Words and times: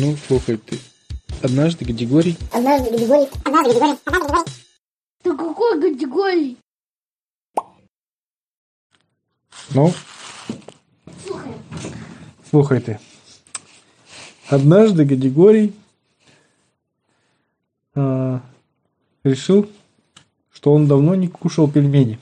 Ну, 0.00 0.16
слухай 0.28 0.56
ты. 0.56 0.78
Однажды 1.42 1.84
Григорий... 1.84 2.36
Однажды 2.52 2.96
Григорий... 2.96 3.28
Однажды 3.44 3.72
Григорий... 3.72 3.98
Однажды 4.04 4.26
Григорий... 4.28 4.52
Да 5.24 5.36
какой 5.36 5.80
категории? 5.80 6.56
Ну, 9.74 9.92
Слухай, 11.26 11.52
слухай 12.48 12.80
ты. 12.80 13.00
Однажды 14.48 15.04
Григорий 15.04 15.74
а, 17.96 18.40
решил, 19.24 19.68
что 20.52 20.72
он 20.72 20.86
давно 20.86 21.16
не 21.16 21.26
кушал 21.26 21.68
пельмени. 21.68 22.20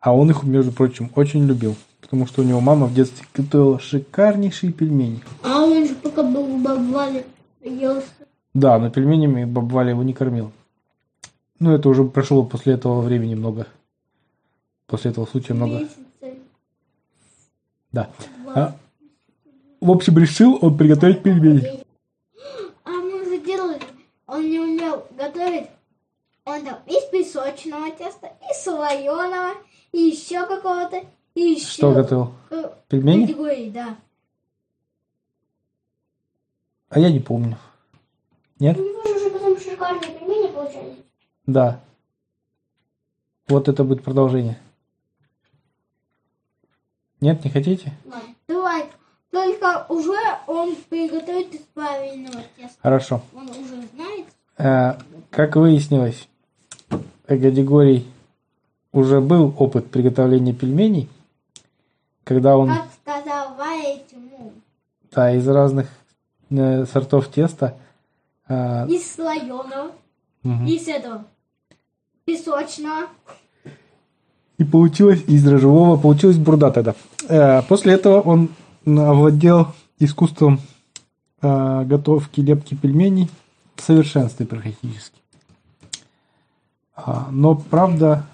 А 0.00 0.14
он 0.14 0.30
их, 0.30 0.44
между 0.44 0.72
прочим, 0.72 1.12
очень 1.14 1.44
любил. 1.44 1.76
Потому 2.00 2.26
что 2.26 2.40
у 2.40 2.44
него 2.44 2.60
мама 2.60 2.86
в 2.86 2.94
детстве 2.94 3.26
готовила 3.34 3.78
шикарнейшие 3.78 4.72
пельмени. 4.72 5.22
а 5.42 5.62
он 5.62 5.86
же 5.86 5.94
пока 5.94 6.22
ел 7.62 8.02
Да, 8.54 8.78
но 8.78 8.90
пельменями 8.90 9.44
баба 9.44 9.74
Валя 9.74 9.90
его 9.90 10.02
не 10.02 10.12
кормила. 10.14 10.50
Ну, 11.60 11.72
это 11.74 11.88
уже 11.88 12.04
прошло 12.04 12.44
после 12.44 12.74
этого 12.74 13.00
времени 13.00 13.34
много. 13.34 13.66
После 14.86 15.10
этого 15.10 15.26
случая 15.26 15.54
много. 15.54 15.80
месяца. 15.80 15.98
Да. 17.90 18.10
А, 18.54 18.76
в 19.80 19.90
общем, 19.90 20.18
решил 20.18 20.58
он 20.60 20.76
приготовить 20.76 21.22
пельмени. 21.22 21.84
А 22.84 22.90
мы 22.90 23.22
уже 23.22 23.38
делали. 23.40 23.80
Он 24.26 24.48
не 24.48 24.60
умел 24.60 25.04
готовить. 25.16 25.66
Он 26.44 26.64
там 26.64 26.78
из 26.86 27.04
песочного 27.10 27.90
теста, 27.90 28.32
из 28.50 28.62
слоеного, 28.62 29.54
и 29.92 29.98
еще 29.98 30.46
какого-то, 30.46 31.02
и 31.34 31.40
еще... 31.40 31.66
Что 31.66 31.92
готовил? 31.92 32.32
э, 32.50 32.70
Пельмени? 32.88 33.26
Категории, 33.26 33.70
да. 33.70 33.96
А 36.90 36.98
я 36.98 37.10
не 37.10 37.20
помню. 37.20 37.58
Нет? 38.58 38.78
У 38.78 38.82
него 38.82 39.02
же 39.02 39.14
уже 39.16 39.30
потом 39.30 39.58
шикарные 39.58 40.10
пельмени 40.18 40.52
получались. 40.52 40.96
Да. 41.46 41.80
Вот 43.48 43.68
это 43.68 43.84
будет 43.84 44.02
продолжение. 44.02 44.58
Нет, 47.20 47.44
не 47.44 47.50
хотите? 47.50 47.92
Давай. 48.04 48.88
Только 49.30 49.86
уже 49.88 50.18
он 50.46 50.74
приготовит 50.88 51.54
из 51.54 51.60
правильного 51.74 52.42
теста. 52.56 52.76
Хорошо. 52.82 53.22
Он 53.34 53.48
уже 53.50 53.82
знает. 53.94 54.26
Э, 54.56 54.98
как 55.30 55.56
выяснилось, 55.56 56.28
у 56.90 56.96
Григорий 57.28 58.06
уже 58.92 59.20
был 59.20 59.54
опыт 59.58 59.90
приготовления 59.90 60.54
пельменей, 60.54 61.08
когда 62.24 62.56
он 62.56 62.68
Как 62.68 62.88
сказал 63.00 63.54
Валя 63.54 63.98
Тиму. 64.10 64.52
да, 65.12 65.32
из 65.34 65.46
разных 65.46 65.86
э, 65.86 65.97
сортов 66.50 67.28
теста 67.28 67.76
э, 68.48 68.88
Из 68.88 69.14
слоеного, 69.14 69.92
мгм. 70.42 70.66
из 70.66 70.88
этого 70.88 71.24
песочного. 72.24 73.08
И 74.58 74.64
получилось 74.64 75.22
из 75.26 75.44
дрожжевого, 75.44 75.96
получилась 75.96 76.36
бурда 76.36 76.70
тогда. 76.70 76.94
Э, 77.28 77.62
После 77.62 77.94
этого 77.94 78.20
он 78.20 78.50
овладел 78.84 79.68
искусством 79.98 80.60
э, 81.42 81.84
готовки 81.84 82.40
лепки 82.40 82.74
пельменей 82.74 83.30
в 83.76 83.82
совершенстве 83.82 84.46
практически. 84.46 85.18
А, 86.96 87.28
Но, 87.30 87.54
правда, 87.54 88.26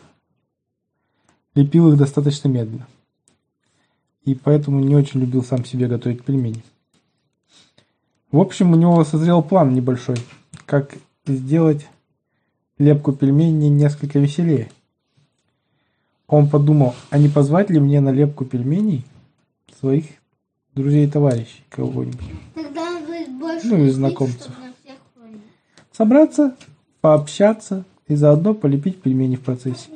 лепил 1.54 1.92
их 1.92 1.98
достаточно 1.98 2.48
медленно. 2.48 2.86
И 4.24 4.34
поэтому 4.34 4.80
не 4.80 4.96
очень 4.96 5.20
любил 5.20 5.44
сам 5.44 5.64
себе 5.66 5.86
готовить 5.86 6.24
пельмени. 6.24 6.62
В 8.34 8.40
общем, 8.40 8.72
у 8.72 8.74
него 8.74 9.04
созрел 9.04 9.44
план 9.44 9.74
небольшой, 9.74 10.16
как 10.66 10.96
сделать 11.24 11.86
лепку 12.78 13.12
пельменей 13.12 13.68
несколько 13.68 14.18
веселее. 14.18 14.72
Он 16.26 16.48
подумал, 16.48 16.96
а 17.10 17.18
не 17.18 17.28
позвать 17.28 17.70
ли 17.70 17.78
мне 17.78 18.00
на 18.00 18.08
лепку 18.08 18.44
пельменей 18.44 19.04
своих 19.78 20.06
друзей 20.74 21.06
и 21.06 21.08
товарищей 21.08 21.62
кого-нибудь? 21.68 22.26
Тогда 22.56 22.98
будет 23.06 23.30
больше 23.38 23.68
Ну, 23.68 23.84
и 23.84 23.90
знакомцев. 23.90 24.52
хватило. 24.52 25.38
Собраться, 25.92 26.56
пообщаться 27.02 27.84
и 28.08 28.16
заодно 28.16 28.52
полепить 28.52 29.00
пельмени 29.00 29.36
в 29.36 29.42
процессе. 29.42 29.88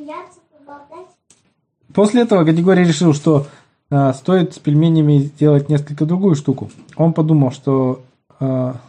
После 1.93 2.23
этого 2.23 2.45
Григорий 2.45 2.85
решил, 2.85 3.15
что 3.15 3.49
а, 3.91 4.13
стоит 4.15 4.55
с 4.55 4.61
пельменями 4.61 5.19
сделать 5.19 5.69
несколько 5.69 6.07
другую 6.07 6.37
штуку. 6.37 6.71
Он 6.95 7.13
подумал, 7.13 7.51
что 7.51 8.05
а, 8.41 8.81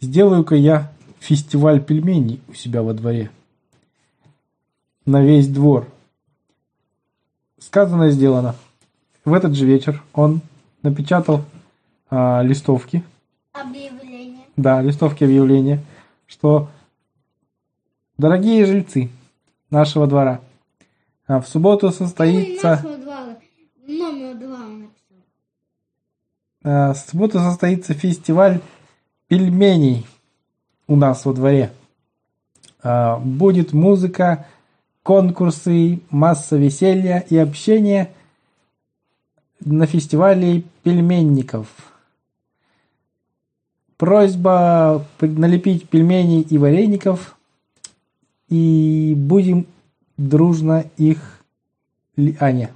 сделаю-ка 0.00 0.54
я 0.54 0.92
фестиваль 1.20 1.82
пельменей 1.82 2.40
у 2.48 2.54
себя 2.54 2.82
во 2.82 2.94
дворе. 2.94 3.30
На 5.04 5.22
весь 5.22 5.48
двор. 5.48 5.88
Сказано, 7.58 8.10
сделано. 8.10 8.54
В 9.24 9.32
этот 9.34 9.54
же 9.54 9.66
вечер 9.66 10.02
он 10.12 10.40
напечатал 10.82 11.44
а, 12.10 12.42
листовки, 12.42 13.04
Объявление. 13.52 14.46
да, 14.56 14.82
листовки 14.82 15.24
объявления, 15.24 15.80
что 16.26 16.68
дорогие 18.18 18.66
жильцы 18.66 19.10
нашего 19.70 20.06
двора, 20.06 20.40
а, 21.26 21.40
в 21.40 21.48
субботу 21.48 21.90
состоится... 21.90 22.70
нашего 22.70 22.96
двора. 22.98 23.38
Номер 23.86 24.34
два 24.36 24.56
он 24.56 24.80
написал. 24.80 25.18
Э, 25.18 26.51
В 26.62 26.94
субботу 26.94 27.38
состоится 27.38 27.92
фестиваль 27.92 28.60
пельменей 29.26 30.06
у 30.86 30.96
нас 30.96 31.24
во 31.24 31.32
дворе. 31.32 31.72
Э, 32.82 33.18
Будет 33.18 33.72
музыка, 33.72 34.46
конкурсы, 35.02 36.00
масса 36.10 36.56
веселья 36.56 37.24
и 37.28 37.36
общения 37.36 38.12
на 39.60 39.86
фестивале 39.86 40.64
пельменников. 40.82 41.68
Просьба 43.96 45.06
налепить 45.20 45.88
пельменей 45.88 46.42
и 46.42 46.58
вареников, 46.58 47.36
и 48.48 49.14
будем 49.16 49.66
дружно 50.16 50.84
их... 50.96 51.44
А, 52.38 52.52
нет. 52.52 52.72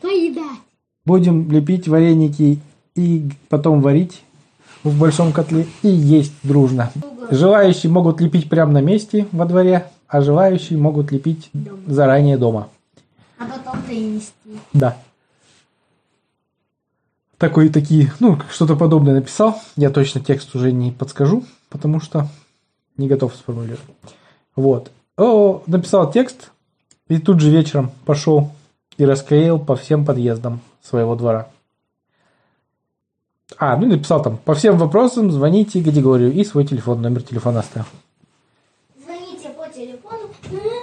Поедать. 0.00 0.58
Будем 1.04 1.50
лепить 1.50 1.86
вареники 1.86 2.60
и 2.94 3.30
потом 3.48 3.80
варить 3.80 4.22
в 4.82 4.98
большом 4.98 5.32
котле 5.32 5.66
и 5.82 5.88
есть 5.88 6.32
дружно. 6.42 6.90
Желающие 7.30 7.90
могут 7.90 8.20
лепить 8.20 8.48
прямо 8.48 8.72
на 8.72 8.80
месте 8.80 9.26
во 9.32 9.44
дворе, 9.44 9.88
а 10.08 10.20
желающие 10.20 10.78
могут 10.78 11.12
лепить 11.12 11.50
заранее 11.86 12.36
дома. 12.36 12.68
А 13.38 13.44
потом 13.44 13.82
принести. 13.82 14.32
Да. 14.72 14.96
Такой 17.38 17.70
такие, 17.70 18.12
ну, 18.20 18.38
что-то 18.50 18.76
подобное 18.76 19.14
написал. 19.14 19.60
Я 19.76 19.90
точно 19.90 20.20
текст 20.20 20.54
уже 20.54 20.72
не 20.72 20.90
подскажу, 20.90 21.44
потому 21.70 22.00
что 22.00 22.28
не 22.96 23.08
готов 23.08 23.34
сформулировать. 23.34 23.80
Вот. 24.56 24.90
О, 25.16 25.62
написал 25.66 26.10
текст 26.10 26.50
и 27.08 27.18
тут 27.18 27.40
же 27.40 27.50
вечером 27.50 27.92
пошел 28.04 28.50
и 28.98 29.04
расклеил 29.04 29.58
по 29.58 29.76
всем 29.76 30.04
подъездам 30.04 30.60
своего 30.82 31.14
двора. 31.14 31.48
А, 33.58 33.76
ну 33.76 33.86
написал 33.86 34.22
там, 34.22 34.38
по 34.38 34.54
всем 34.54 34.78
вопросам 34.78 35.30
звоните 35.30 35.80
Григорию 35.80 36.32
и 36.32 36.44
свой 36.44 36.66
телефон, 36.66 37.02
номер 37.02 37.22
телефона 37.22 37.60
оставил. 37.60 37.86
Звоните 39.02 39.48
по 39.50 39.68
телефону. 39.68 40.28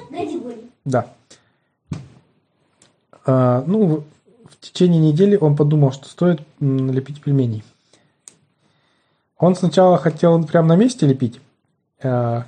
Григорий. 0.09 0.69
Да. 0.85 1.07
А, 3.25 3.63
ну, 3.65 4.03
в 4.49 4.57
течение 4.59 4.99
недели 4.99 5.37
он 5.37 5.55
подумал, 5.55 5.91
что 5.91 6.07
стоит 6.07 6.41
м, 6.59 6.87
налепить 6.87 7.21
пельменей. 7.21 7.63
Он 9.37 9.55
сначала 9.55 9.97
хотел 9.97 10.43
прямо 10.45 10.69
на 10.69 10.75
месте 10.75 11.05
лепить, 11.05 11.39
а, 12.01 12.45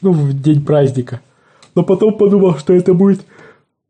ну, 0.00 0.12
в 0.12 0.40
день 0.40 0.64
праздника. 0.64 1.20
Но 1.74 1.82
потом 1.82 2.16
подумал, 2.16 2.56
что 2.56 2.72
это 2.72 2.94
будет... 2.94 3.24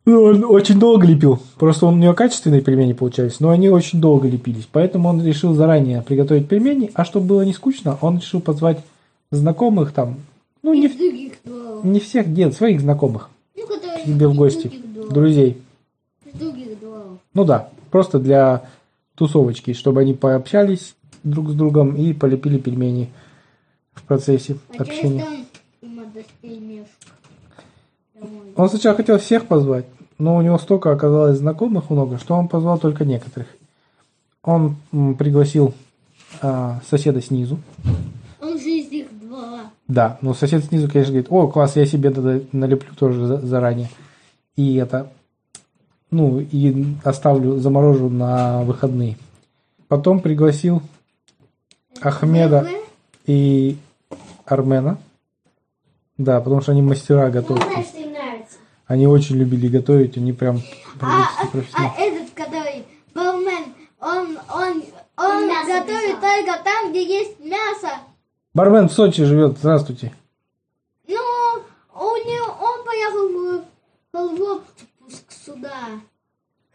Ну, 0.07 0.23
он 0.23 0.45
очень 0.45 0.79
долго 0.79 1.07
лепил. 1.07 1.41
Просто 1.59 1.87
у 1.87 1.93
него 1.93 2.13
качественные 2.13 2.61
пельмени 2.61 2.93
получались, 2.93 3.41
но 3.41 3.51
они 3.51 3.71
очень 3.71 4.01
долго 4.01 4.29
лепились. 4.29 4.69
Поэтому 4.71 5.09
он 5.09 5.25
решил 5.25 5.55
заранее 5.55 6.03
приготовить 6.03 6.47
пельмени, 6.47 6.91
а 6.95 7.05
чтобы 7.05 7.27
было 7.27 7.43
не 7.43 7.55
скучно, 7.55 7.97
он 8.03 8.19
решил 8.19 8.41
позвать 8.41 8.81
знакомых 9.31 9.93
там, 9.93 10.17
ну, 10.63 10.75
не, 10.75 10.91
не 11.85 12.01
всех, 12.01 12.27
нет, 12.27 12.55
своих 12.55 12.81
знакомых 12.81 13.31
Ну, 13.57 13.67
к 13.67 14.05
тебе 14.05 14.29
в 14.29 14.35
гости, 14.35 14.71
друзей. 15.11 15.63
Ну 17.33 17.45
да, 17.45 17.71
просто 17.91 18.19
для 18.19 18.69
тусовочки, 19.15 19.73
чтобы 19.73 20.03
они 20.03 20.13
пообщались 20.15 20.95
друг 21.23 21.51
с 21.51 21.55
другом 21.55 21.97
и 21.97 22.13
полепили 22.13 22.59
пельмени 22.59 23.11
в 23.95 24.03
процессе 24.03 24.57
А 24.77 24.83
общения. 24.83 25.25
Он 28.57 28.69
сначала 28.69 28.97
хотел 28.97 29.19
всех 29.19 29.47
позвать, 29.47 29.87
но 30.19 30.37
у 30.37 30.43
него 30.43 30.59
столько 30.59 30.93
оказалось 30.93 31.39
знакомых 31.39 31.91
много, 31.91 32.19
что 32.19 32.35
он 32.35 32.49
позвал 32.49 32.79
только 32.79 33.05
некоторых. 33.05 33.49
Он 34.43 34.77
пригласил 35.19 35.75
а, 36.43 36.81
соседа 36.89 37.21
снизу. 37.23 37.59
Он 38.41 38.59
же 38.59 38.69
из 38.69 38.91
них 38.91 39.07
два. 39.21 39.71
Да, 39.89 40.19
но 40.21 40.35
сосед 40.35 40.65
снизу, 40.65 40.89
конечно, 40.91 41.13
говорит, 41.13 41.29
о, 41.31 41.49
класс, 41.49 41.77
я 41.77 41.87
себе 41.87 42.11
налеплю 42.53 42.95
тоже 42.95 43.27
за- 43.27 43.41
заранее. 43.41 43.89
И 44.57 44.77
это, 44.77 45.11
ну, 46.11 46.41
и 46.41 46.87
оставлю, 47.03 47.59
заморожу 47.59 48.09
на 48.09 48.63
выходные. 48.63 49.17
Потом 49.89 50.21
пригласил 50.21 50.83
Ахмеда 52.01 52.69
и 53.27 53.77
Армена. 54.45 54.99
Да, 56.19 56.41
потому 56.41 56.61
что 56.61 56.73
они 56.73 56.83
мастера 56.83 57.29
готовки. 57.31 57.65
знаешь, 57.65 57.87
что 57.87 57.99
им 57.99 58.13
нравится. 58.13 58.57
Они 58.87 59.07
очень 59.07 59.37
любили 59.37 59.69
готовить, 59.69 60.17
они 60.19 60.33
прям 60.33 60.61
А, 61.01 61.23
а, 61.43 61.47
профессионалы. 61.47 61.93
а 61.97 62.01
этот, 62.01 62.31
который 62.35 62.85
бармен, 63.15 63.65
он, 64.01 64.39
он, 64.53 64.83
он 65.17 65.49
мясо 65.49 65.81
готовит 65.81 66.19
взял. 66.19 66.21
только 66.21 66.63
там, 66.65 66.91
где 66.91 67.03
есть 67.21 67.41
мясо. 67.41 67.89
Бармен 68.53 68.89
в 68.89 68.93
Сочи 68.93 69.25
живет, 69.25 69.57
здравствуйте. 69.59 70.13
Ну, 71.09 71.15
у 71.95 72.17
него, 72.29 72.57
он 72.61 72.85
поехал 72.85 73.29
в, 73.29 74.37
в 74.37 74.43
отпуск 74.43 75.25
сюда. 75.45 75.73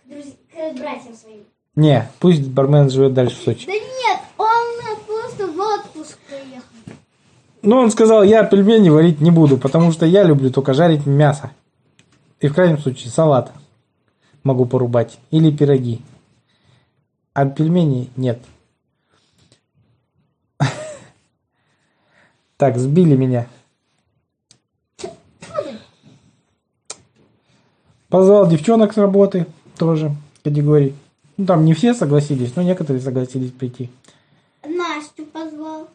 К, 0.03 0.11
друз- 0.11 0.35
к 0.51 0.79
братьям 0.79 1.13
своим. 1.15 1.43
Не, 1.75 2.09
пусть 2.19 2.47
бармен 2.47 2.89
живет 2.89 3.13
дальше 3.13 3.37
в 3.39 3.43
Сочи. 3.43 3.67
Да 3.67 3.73
нет, 3.73 4.19
он 4.37 5.05
просто 5.05 5.47
в 5.47 5.59
отпуск 5.59 6.17
поехал. 6.29 6.63
Но 7.61 7.77
он 7.79 7.91
сказал, 7.91 8.23
я 8.23 8.43
пельмени 8.43 8.89
варить 8.89 9.21
не 9.21 9.31
буду, 9.31 9.57
потому 9.57 9.91
что 9.91 10.05
я 10.05 10.23
люблю 10.23 10.49
только 10.49 10.73
жарить 10.73 11.05
мясо. 11.05 11.51
И 12.39 12.47
в 12.47 12.53
крайнем 12.53 12.79
случае 12.79 13.11
салат 13.11 13.51
могу 14.43 14.65
порубать. 14.65 15.19
Или 15.31 15.51
пироги. 15.51 16.01
А 17.33 17.45
пельмени 17.45 18.09
нет. 18.15 18.39
Так, 22.57 22.77
сбили 22.77 23.15
меня. 23.15 23.47
Позвал 28.09 28.49
девчонок 28.49 28.91
с 28.93 28.97
работы 28.97 29.45
тоже 29.77 30.15
категории. 30.43 30.95
Ну, 31.37 31.45
там 31.45 31.63
не 31.63 31.73
все 31.73 31.93
согласились, 31.93 32.55
но 32.55 32.63
некоторые 32.63 33.01
согласились 33.01 33.51
прийти. 33.51 33.91
Настю 34.65 35.25
позвал. 35.25 35.87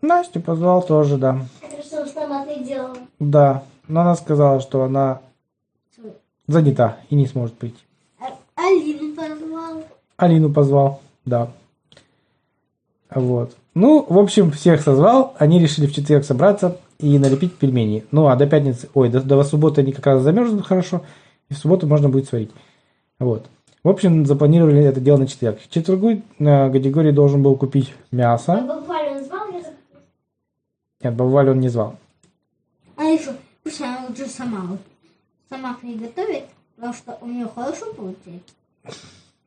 Настю 0.00 0.40
позвал 0.40 0.82
тоже, 0.82 1.18
да. 1.18 1.44
Это 1.60 1.82
что 1.82 2.06
с 2.06 2.12
томатной 2.12 2.64
делала. 2.64 2.96
Да, 3.18 3.64
но 3.88 4.02
она 4.02 4.14
сказала, 4.14 4.60
что 4.60 4.84
она 4.84 5.20
занята 6.48 6.98
и 7.10 7.14
не 7.14 7.26
сможет 7.26 7.56
прийти. 7.56 7.78
А- 8.18 8.36
Алину 8.56 9.14
позвал. 9.14 9.84
Алину 10.16 10.52
позвал, 10.52 11.00
да. 11.24 11.52
Вот. 13.14 13.56
Ну, 13.74 14.04
в 14.08 14.18
общем, 14.18 14.50
всех 14.50 14.80
созвал. 14.80 15.36
Они 15.38 15.60
решили 15.60 15.86
в 15.86 15.94
четверг 15.94 16.24
собраться 16.24 16.78
и 16.98 17.18
налепить 17.18 17.54
пельмени. 17.54 18.04
Ну, 18.10 18.26
а 18.26 18.34
до 18.34 18.46
пятницы, 18.48 18.88
ой, 18.94 19.08
до, 19.08 19.22
до 19.22 19.44
субботы 19.44 19.82
они 19.82 19.92
как 19.92 20.06
раз 20.06 20.22
замерзнут 20.22 20.66
хорошо, 20.66 21.02
и 21.48 21.54
в 21.54 21.58
субботу 21.58 21.86
можно 21.86 22.08
будет 22.08 22.28
сварить. 22.28 22.50
Вот. 23.20 23.46
В 23.84 23.88
общем, 23.88 24.26
запланировали 24.26 24.82
это 24.82 25.00
дело 25.00 25.18
на 25.18 25.26
четверг. 25.28 25.60
В 25.60 25.70
четвергу 25.70 26.20
на 26.38 26.68
Гадигорий 26.68 27.12
должен 27.12 27.42
был 27.42 27.54
купить 27.56 27.94
мясо. 28.10 28.54
А 28.54 28.60
буквально 28.80 29.18
он 29.18 29.24
звал. 29.24 29.38
Нет, 31.00 31.14
Баваль 31.14 31.50
он 31.50 31.60
не 31.60 31.68
звал. 31.68 31.96
А 32.96 33.04
еще 33.04 33.30
пусть 33.62 33.80
она 33.80 34.06
лучше 34.08 34.26
сама, 34.26 34.76
сама 35.50 35.74
приготовит, 35.80 36.44
потому 36.76 36.94
что 36.94 37.18
у 37.20 37.26
нее 37.26 37.48
хорошо 37.54 37.92
получается. 37.94 38.54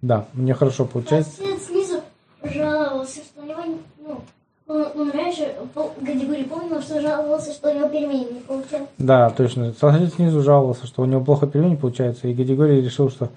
Да, 0.01 0.25
у 0.35 0.39
нее 0.39 0.53
хорошо 0.55 0.85
получается. 0.85 1.31
Сосед 1.37 1.61
снизу 1.61 2.01
жаловался, 2.43 3.19
что 3.23 3.41
у 3.41 3.45
него, 3.45 3.63
ну, 3.99 4.21
он, 4.67 4.87
он 4.99 5.11
раньше 5.11 5.55
категории 5.73 6.43
помнил, 6.43 6.81
что 6.81 7.01
жаловался, 7.01 7.51
что 7.53 7.69
у 7.71 7.75
него 7.77 7.89
пельмени 7.89 8.33
не 8.33 8.39
получалось. 8.39 8.89
Да, 8.97 9.29
точно. 9.29 9.73
Сосед 9.73 10.13
снизу 10.13 10.41
жаловался, 10.41 10.87
что 10.87 11.01
у 11.03 11.05
него 11.05 11.23
плохо 11.23 11.45
пельмени 11.47 11.75
получается, 11.75 12.27
и 12.27 12.33
Гадигорий 12.33 12.81
решил, 12.81 13.09
что 13.09 13.29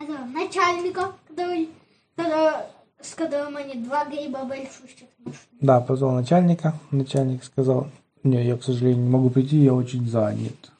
Это 0.00 0.12
начальника, 0.26 1.12
который, 1.28 1.68
который- 2.16 2.66
с 3.00 3.14
которым 3.14 3.56
они 3.56 3.74
два 3.74 4.04
гриба 4.06 4.44
большущих 4.44 5.06
нашли. 5.24 5.38
Да, 5.60 5.80
позвал 5.80 6.12
начальника. 6.12 6.74
Начальник 6.90 7.44
сказал, 7.44 7.86
не, 8.30 8.44
я, 8.44 8.56
к 8.56 8.62
сожалению, 8.62 9.04
не 9.04 9.10
могу 9.10 9.30
прийти, 9.30 9.58
я 9.58 9.74
очень 9.74 10.06
занят. 10.08 10.72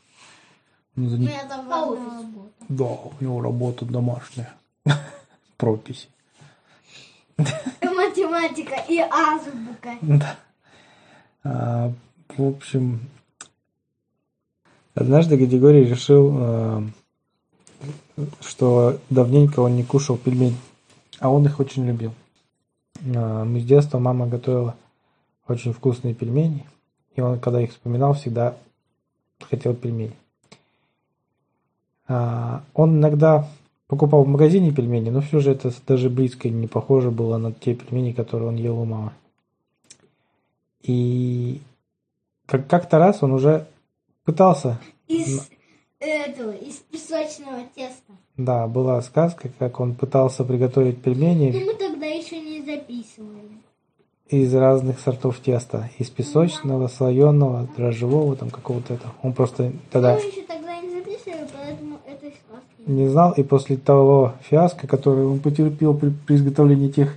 Занят. 0.96 1.30
важная 1.66 2.18
работа. 2.18 2.64
Да, 2.68 2.84
у 2.84 3.12
него 3.20 3.40
работа 3.40 3.84
домашняя. 3.84 4.52
Прописи. 5.56 6.08
И 7.38 7.42
математика, 7.86 8.76
и 8.88 8.98
азбука. 8.98 9.96
Да. 10.02 10.36
А, 11.44 11.92
в 12.36 12.44
общем, 12.44 13.00
однажды 14.94 15.36
Гадигорий 15.36 15.84
решил, 15.84 16.34
а, 16.36 16.84
что 18.40 18.98
давненько 19.08 19.60
он 19.60 19.76
не 19.76 19.84
кушал 19.84 20.16
пельмени, 20.16 20.56
а 21.20 21.30
он 21.30 21.46
их 21.46 21.60
очень 21.60 21.86
любил. 21.86 22.12
А, 23.14 23.44
мы 23.44 23.60
с 23.60 23.64
детства 23.64 23.98
мама 23.98 24.26
готовила 24.26 24.74
очень 25.46 25.72
вкусные 25.72 26.14
пельмени, 26.14 26.66
и 27.18 27.20
он, 27.20 27.40
когда 27.40 27.60
их 27.60 27.70
вспоминал, 27.72 28.14
всегда 28.14 28.56
хотел 29.50 29.74
пельмени. 29.74 30.12
А, 32.06 32.62
он 32.74 32.98
иногда 32.98 33.48
покупал 33.88 34.22
в 34.22 34.28
магазине 34.28 34.70
пельмени, 34.72 35.10
но 35.10 35.20
все 35.20 35.40
же 35.40 35.50
это 35.50 35.72
даже 35.86 36.08
близко 36.10 36.48
не 36.48 36.68
похоже 36.68 37.10
было 37.10 37.36
на 37.38 37.52
те 37.52 37.74
пельмени, 37.74 38.12
которые 38.12 38.48
он 38.50 38.54
ел 38.56 38.78
у 38.78 38.84
мамы. 38.84 39.10
И 40.82 41.60
как- 42.46 42.68
как-то 42.68 42.98
раз 42.98 43.22
он 43.22 43.32
уже 43.32 43.66
пытался, 44.24 44.78
Из 45.08 45.48
этого, 45.98 46.52
из 46.52 46.76
песочного 46.76 47.62
теста. 47.74 48.12
да, 48.36 48.68
была 48.68 49.02
сказка, 49.02 49.50
как 49.58 49.80
он 49.80 49.94
пытался 49.96 50.44
приготовить 50.44 50.98
Но 50.98 51.02
пельмени 51.02 51.64
мы 51.64 51.74
тогда 51.74 52.06
еще 52.06 52.40
не 52.40 52.62
записывали. 52.62 53.58
Из 54.28 54.54
разных 54.54 55.00
сортов 55.00 55.38
теста. 55.40 55.90
Из 55.98 56.08
песочного, 56.08 56.88
слоеного, 56.88 57.68
дрожжевого, 57.76 58.36
там 58.36 58.50
какого-то 58.50 58.94
этого. 58.94 59.12
Он 59.22 59.32
просто 59.32 59.72
тогда 59.90 60.14
Мы 60.14 60.20
еще 60.20 60.42
тогда 60.42 60.78
не 60.80 60.90
записывали, 60.90 61.48
поэтому 61.52 61.98
сказки 62.04 62.74
нет. 62.78 62.88
не 62.88 63.08
знал. 63.08 63.32
И 63.32 63.42
после 63.42 63.76
того 63.76 64.34
фиаско, 64.42 64.86
которое 64.86 65.26
он 65.26 65.40
потерпел 65.40 65.94
при, 65.94 66.10
при 66.10 66.36
изготовлении 66.36 66.90
тех, 66.90 67.16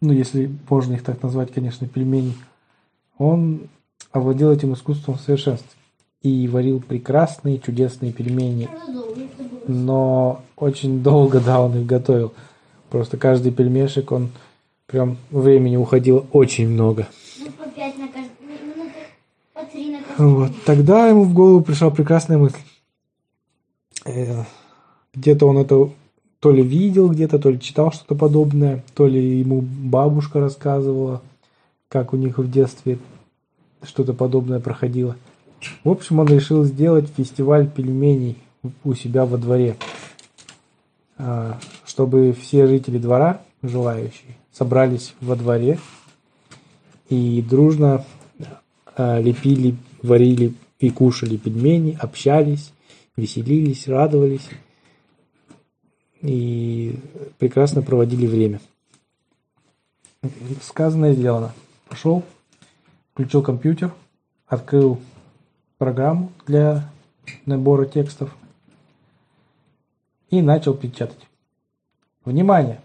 ну, 0.00 0.12
если 0.12 0.50
можно 0.68 0.94
их 0.94 1.02
так 1.02 1.22
назвать, 1.22 1.52
конечно, 1.52 1.88
пельменей, 1.88 2.36
он 3.18 3.62
овладел 4.12 4.52
этим 4.52 4.74
искусством 4.74 5.16
в 5.16 5.20
совершенстве. 5.20 5.70
И 6.22 6.48
варил 6.48 6.80
прекрасные, 6.80 7.58
чудесные 7.58 8.12
пельмени. 8.12 8.68
Но 9.68 10.42
очень 10.56 11.02
долго, 11.02 11.40
да, 11.40 11.60
он 11.60 11.76
их 11.78 11.86
готовил. 11.86 12.32
Просто 12.90 13.16
каждый 13.16 13.52
пельмешек, 13.52 14.12
он 14.12 14.30
прям 14.86 15.16
времени 15.30 15.76
уходило 15.76 16.26
очень 16.32 16.68
много. 16.68 17.08
Ну, 17.38 17.46
по 17.52 17.68
пять 17.70 17.96
на 17.98 18.08
каждый, 18.08 18.30
минуты 18.46 18.90
по 19.52 19.64
три 19.64 19.90
на 19.90 20.02
каждый. 20.02 20.26
Вот. 20.26 20.52
Тогда 20.64 21.08
ему 21.08 21.24
в 21.24 21.32
голову 21.32 21.62
пришла 21.62 21.90
прекрасная 21.90 22.38
мысль. 22.38 22.58
Э, 24.04 24.44
Где-то 25.14 25.46
он 25.46 25.58
это 25.58 25.90
то 26.40 26.52
ли 26.52 26.62
видел, 26.62 27.08
где-то, 27.10 27.38
то 27.38 27.50
ли 27.50 27.60
читал 27.60 27.90
что-то 27.92 28.14
подобное, 28.14 28.84
то 28.94 29.06
ли 29.06 29.38
ему 29.40 29.62
бабушка 29.62 30.38
рассказывала, 30.38 31.22
как 31.88 32.12
у 32.12 32.16
них 32.16 32.38
в 32.38 32.50
детстве 32.50 32.98
что-то 33.82 34.12
подобное 34.12 34.60
проходило. 34.60 35.16
В 35.82 35.90
общем, 35.90 36.18
он 36.20 36.28
решил 36.28 36.64
сделать 36.64 37.08
фестиваль 37.16 37.68
пельменей 37.68 38.36
у 38.84 38.94
себя 38.94 39.24
во 39.24 39.38
дворе, 39.38 39.76
А, 41.18 41.58
чтобы 41.86 42.32
все 42.38 42.66
жители 42.66 42.98
двора, 42.98 43.40
желающие, 43.62 44.36
собрались 44.56 45.14
во 45.20 45.36
дворе 45.36 45.78
и 47.10 47.42
дружно 47.42 48.06
а, 48.96 49.20
лепили, 49.20 49.76
варили 50.02 50.54
и 50.78 50.88
кушали 50.88 51.36
пельмени, 51.36 51.96
общались, 52.00 52.72
веселились, 53.16 53.86
радовались 53.86 54.48
и 56.22 56.98
прекрасно 57.38 57.82
проводили 57.82 58.26
время. 58.26 58.60
Сказано 60.62 61.12
и 61.12 61.14
сделано. 61.14 61.52
Пошел, 61.88 62.24
включил 63.12 63.42
компьютер, 63.42 63.92
открыл 64.46 64.98
программу 65.76 66.32
для 66.46 66.90
набора 67.44 67.84
текстов 67.84 68.34
и 70.30 70.40
начал 70.40 70.72
печатать. 70.72 71.28
Внимание! 72.24 72.80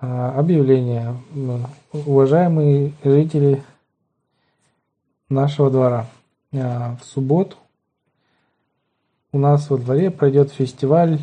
А, 0.00 0.38
Объявление. 0.38 1.14
М, 1.34 1.66
Уважаемые 1.92 2.92
жители 3.04 3.62
нашего 5.28 5.70
двора. 5.70 6.06
А, 6.54 6.96
В 6.96 7.04
субботу 7.04 7.56
у 9.32 9.38
нас 9.38 9.68
во 9.68 9.76
дворе 9.76 10.10
пройдет 10.10 10.52
фестиваль 10.52 11.20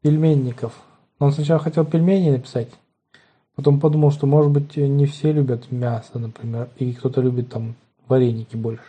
пельменников. 0.00 0.72
Он 1.18 1.32
сначала 1.32 1.60
хотел 1.60 1.84
пельмени 1.84 2.30
написать, 2.30 2.68
Потом 3.54 3.80
подумал, 3.80 4.12
что, 4.12 4.28
может 4.28 4.52
быть, 4.52 4.76
не 4.76 5.06
все 5.06 5.32
любят 5.32 5.72
мясо, 5.72 6.20
например, 6.20 6.68
и 6.76 6.92
кто-то 6.92 7.20
любит 7.20 7.48
там 7.48 7.74
вареники 8.06 8.54
больше. 8.54 8.84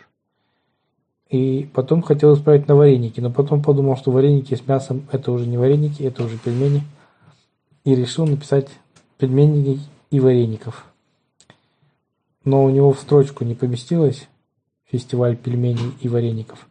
И 1.28 1.68
потом 1.74 2.02
хотел 2.02 2.34
исправить 2.34 2.68
на 2.68 2.76
вареники, 2.76 3.18
но 3.18 3.32
потом 3.32 3.64
подумал, 3.64 3.96
что 3.96 4.12
вареники 4.12 4.54
с 4.54 4.64
мясом 4.68 5.02
это 5.10 5.32
уже 5.32 5.48
не 5.48 5.58
вареники, 5.58 6.04
это 6.04 6.22
уже 6.22 6.38
пельмени. 6.38 6.84
И 7.82 7.96
решил 7.96 8.26
написать 8.26 8.68
пельмени 9.20 9.80
и 10.10 10.18
вареников. 10.18 10.86
Но 12.44 12.64
у 12.64 12.70
него 12.70 12.92
в 12.92 12.98
строчку 12.98 13.44
не 13.44 13.54
поместилось 13.54 14.28
фестиваль 14.90 15.36
пельменей 15.36 15.92
и 16.00 16.08
вареников. 16.08 16.66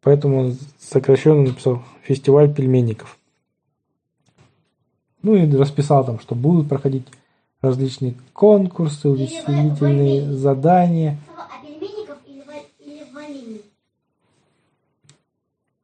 Поэтому 0.00 0.40
он 0.40 0.58
сокращенно 0.78 1.42
написал 1.42 1.82
фестиваль 2.02 2.52
пельменников. 2.52 3.18
Ну 5.22 5.34
и 5.34 5.50
расписал 5.56 6.04
там, 6.04 6.18
что 6.18 6.34
будут 6.34 6.68
проходить 6.68 7.06
различные 7.60 8.14
конкурсы, 8.32 9.08
увеселительные 9.08 10.32
задания. 10.32 11.18
А 11.36 11.62
пельменников 11.62 12.18
или, 12.26 12.42
или 12.78 13.04
вареник? 13.12 13.62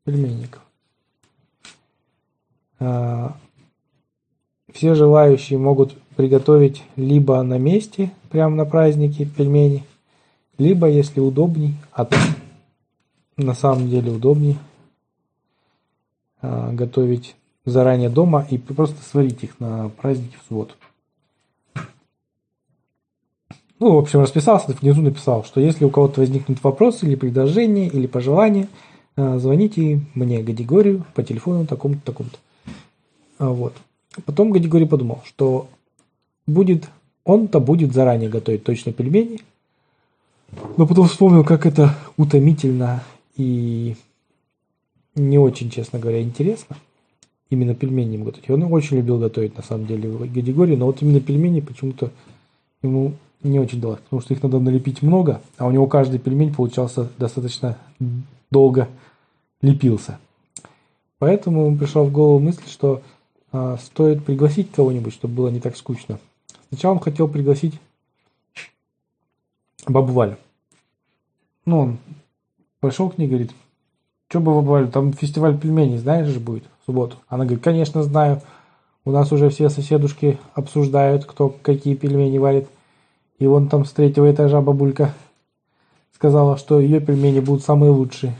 пельменников. 0.04 0.62
А, 2.78 3.36
Все 4.72 4.94
желающие 4.94 5.58
могут 5.58 5.94
приготовить 6.16 6.82
либо 6.96 7.42
на 7.42 7.58
месте, 7.58 8.10
прямо 8.30 8.56
на 8.56 8.64
празднике 8.64 9.26
пельмени, 9.26 9.84
либо, 10.58 10.88
если 10.88 11.20
удобней, 11.20 11.74
а 11.92 12.08
на 13.36 13.54
самом 13.54 13.88
деле 13.88 14.12
удобнее, 14.12 14.56
а, 16.40 16.72
готовить 16.72 17.36
заранее 17.64 18.08
дома 18.08 18.46
и 18.50 18.58
просто 18.58 19.02
сварить 19.02 19.42
их 19.44 19.60
на 19.60 19.88
празднике 19.90 20.36
в 20.42 20.48
субботу. 20.48 20.74
Ну, 23.78 23.94
в 23.94 23.98
общем, 23.98 24.20
расписался, 24.20 24.72
внизу 24.80 25.02
написал, 25.02 25.44
что 25.44 25.60
если 25.60 25.84
у 25.84 25.90
кого-то 25.90 26.20
возникнут 26.20 26.62
вопросы 26.62 27.04
или 27.04 27.16
предложения, 27.16 27.88
или 27.88 28.06
пожелания, 28.06 28.68
а, 29.16 29.38
звоните 29.38 30.00
мне, 30.14 30.42
Гадигорию, 30.42 31.04
по 31.14 31.22
телефону 31.22 31.66
такому-то, 31.66 32.00
такому-то. 32.04 32.38
А, 33.38 33.48
Вот. 33.48 33.74
Потом 34.24 34.50
Гадигорий 34.50 34.86
подумал, 34.86 35.20
что 35.24 35.68
будет, 36.46 36.88
он-то 37.24 37.60
будет 37.60 37.92
заранее 37.92 38.28
готовить 38.28 38.64
точно 38.64 38.92
пельмени, 38.92 39.40
но 40.76 40.86
потом 40.86 41.08
вспомнил, 41.08 41.44
как 41.44 41.66
это 41.66 41.94
утомительно 42.16 43.02
и 43.36 43.96
не 45.14 45.38
очень, 45.38 45.70
честно 45.70 45.98
говоря, 45.98 46.22
интересно. 46.22 46.76
Именно 47.50 47.74
пельмени 47.74 48.14
ему 48.14 48.24
готовить. 48.26 48.48
Он 48.50 48.62
очень 48.72 48.96
любил 48.96 49.18
готовить, 49.18 49.56
на 49.56 49.62
самом 49.62 49.86
деле, 49.86 50.08
Гадигорий, 50.10 50.76
но 50.76 50.86
вот 50.86 51.02
именно 51.02 51.20
пельмени 51.20 51.60
почему-то 51.60 52.10
ему 52.82 53.12
не 53.42 53.58
очень 53.58 53.80
далось, 53.80 54.00
потому 54.00 54.22
что 54.22 54.34
их 54.34 54.42
надо 54.42 54.58
налепить 54.60 55.02
много, 55.02 55.42
а 55.58 55.66
у 55.66 55.70
него 55.70 55.86
каждый 55.86 56.18
пельмень 56.18 56.54
получался 56.54 57.10
достаточно 57.18 57.76
долго 58.50 58.88
лепился. 59.60 60.18
Поэтому 61.18 61.66
ему 61.66 61.76
пришла 61.76 62.02
в 62.02 62.12
голову 62.12 62.38
мысль, 62.38 62.62
что 62.68 63.02
стоит 63.52 64.24
пригласить 64.24 64.72
кого-нибудь, 64.72 65.12
чтобы 65.12 65.34
было 65.34 65.48
не 65.48 65.60
так 65.60 65.76
скучно. 65.76 66.18
Сначала 66.68 66.92
он 66.92 67.00
хотел 67.00 67.28
пригласить 67.28 67.78
бабу 69.86 70.12
Валю. 70.12 70.36
Ну, 71.66 71.80
он 71.80 71.98
пошел 72.80 73.10
к 73.10 73.18
ней, 73.18 73.28
говорит, 73.28 73.52
что 74.28 74.40
баба 74.40 74.64
Валю, 74.64 74.88
там 74.88 75.12
фестиваль 75.12 75.58
пельменей, 75.58 75.98
знаешь 75.98 76.28
же, 76.28 76.40
будет 76.40 76.64
в 76.80 76.86
субботу. 76.86 77.16
Она 77.28 77.44
говорит, 77.44 77.62
конечно, 77.62 78.02
знаю. 78.02 78.40
У 79.04 79.10
нас 79.10 79.32
уже 79.32 79.50
все 79.50 79.68
соседушки 79.68 80.38
обсуждают, 80.54 81.24
кто 81.24 81.48
какие 81.48 81.94
пельмени 81.94 82.38
варит. 82.38 82.68
И 83.38 83.46
вон 83.46 83.68
там 83.68 83.84
с 83.84 83.90
третьего 83.90 84.30
этажа 84.32 84.60
бабулька 84.60 85.12
сказала, 86.14 86.56
что 86.56 86.80
ее 86.80 87.00
пельмени 87.00 87.40
будут 87.40 87.64
самые 87.64 87.90
лучшие. 87.90 88.34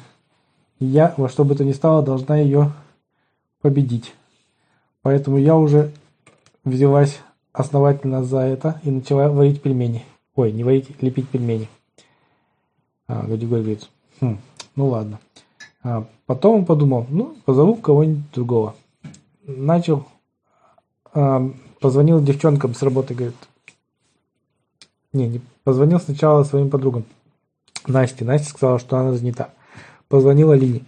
И 0.79 0.85
я, 0.85 1.15
во 1.17 1.29
что 1.29 1.45
бы 1.45 1.57
то 1.57 1.65
ни 1.65 1.73
стало, 1.73 2.03
должна 2.03 2.39
ее 2.39 2.73
победить. 3.61 4.15
Поэтому 5.03 5.37
я 5.37 5.57
уже 5.57 5.93
взялась 6.65 7.21
основательно 7.53 8.25
за 8.25 8.39
это 8.39 8.81
и 8.85 8.91
начала 8.91 9.29
варить 9.29 9.61
пельмени. 9.61 10.05
Ой, 10.35 10.53
не 10.53 10.65
варить, 10.65 11.03
лепить 11.03 11.29
пельмени. 11.29 11.69
А, 13.07 13.27
Гадигорий 13.27 13.63
говорит, 13.63 13.91
«Хм, 14.21 14.39
ну 14.77 14.87
ладно. 14.87 15.19
А 15.83 16.07
потом 16.27 16.61
он 16.61 16.65
подумал, 16.65 17.07
ну, 17.11 17.37
позову 17.45 17.75
кого-нибудь 17.75 18.31
другого. 18.33 18.77
Начал, 19.45 20.07
а, 21.13 21.51
позвонил 21.81 22.23
девчонкам 22.23 22.75
с 22.75 22.83
работы, 22.83 23.15
говорит, 23.15 23.37
не, 25.13 25.29
не, 25.29 25.41
позвонил 25.65 26.01
сначала 26.01 26.45
своим 26.45 26.71
подругам. 26.71 27.05
Насте. 27.87 28.25
Настя 28.25 28.49
сказала, 28.49 28.79
что 28.79 28.97
она 28.97 29.13
занята. 29.13 29.51
Позвонил 30.09 30.53
Алине. 30.53 30.85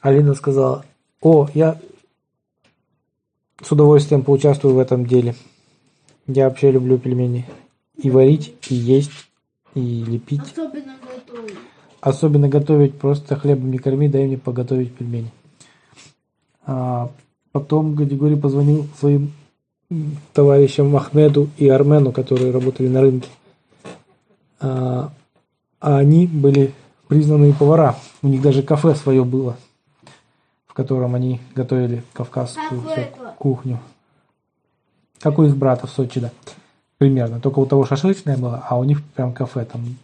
Алина 0.00 0.34
сказала, 0.34 0.84
о, 1.20 1.48
я 1.52 1.78
с 3.62 3.72
удовольствием 3.72 4.22
поучаствую 4.22 4.74
в 4.74 4.78
этом 4.78 5.06
деле. 5.06 5.34
Я 6.26 6.48
вообще 6.48 6.70
люблю 6.70 6.98
пельмени. 6.98 7.46
И 7.96 8.10
варить, 8.10 8.54
и 8.68 8.74
есть, 8.74 9.10
и 9.74 10.04
лепить. 10.04 10.40
Особенно 10.40 10.96
готовить. 11.02 11.58
Особенно 12.00 12.48
готовить 12.48 12.94
просто 12.98 13.36
хлебом 13.36 13.70
не 13.70 13.78
корми, 13.78 14.08
дай 14.08 14.26
мне 14.26 14.38
поготовить 14.38 14.94
пельмени. 14.94 15.32
А 16.64 17.10
потом 17.52 17.94
Гадигорий 17.94 18.36
позвонил 18.36 18.86
своим 18.98 19.32
товарищам 20.32 20.94
Ахмеду 20.94 21.48
и 21.56 21.68
Армену, 21.68 22.12
которые 22.12 22.52
работали 22.52 22.88
на 22.88 23.00
рынке. 23.00 23.28
А, 24.60 25.12
а 25.80 25.96
они 25.98 26.26
были 26.26 26.74
признанные 27.08 27.54
повара. 27.54 27.96
У 28.22 28.28
них 28.28 28.42
даже 28.42 28.62
кафе 28.62 28.94
свое 28.94 29.24
было, 29.24 29.56
котором 30.78 31.16
они 31.16 31.40
готовили 31.56 32.04
кавказскую 32.12 32.80
кухню. 33.36 33.80
Как 35.18 35.36
у 35.40 35.42
их 35.42 35.56
брата 35.56 35.88
в 35.88 35.90
Сочи, 35.90 36.20
да. 36.20 36.30
Примерно. 36.98 37.40
Только 37.40 37.58
у 37.58 37.66
того 37.66 37.84
шашлычная 37.84 38.36
была, 38.36 38.64
а 38.68 38.78
у 38.78 38.84
них 38.84 39.02
прям 39.02 39.32
кафе 39.32 39.64
там. 39.64 39.96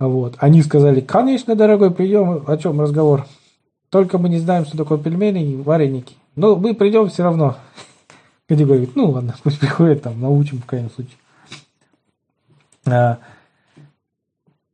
Вот. 0.00 0.34
Они 0.40 0.62
сказали, 0.62 1.00
конечно, 1.00 1.54
дорогой, 1.54 1.92
придем. 1.92 2.42
О 2.44 2.56
чем 2.56 2.80
разговор? 2.80 3.24
Только 3.88 4.18
мы 4.18 4.28
не 4.28 4.40
знаем, 4.40 4.66
что 4.66 4.76
такое 4.76 4.98
пельмени 4.98 5.52
и 5.52 5.56
вареники. 5.56 6.16
Но 6.34 6.56
мы 6.56 6.74
придем 6.74 7.08
все 7.08 7.22
равно. 7.22 7.56
Где 8.48 8.64
говорит, 8.64 8.96
ну 8.96 9.10
ладно, 9.10 9.36
пусть 9.44 9.60
приходит, 9.60 10.02
там, 10.02 10.20
научим 10.20 10.60
в 10.60 10.66
крайнем 10.66 10.90
случае. 10.90 11.18
А, 12.84 13.18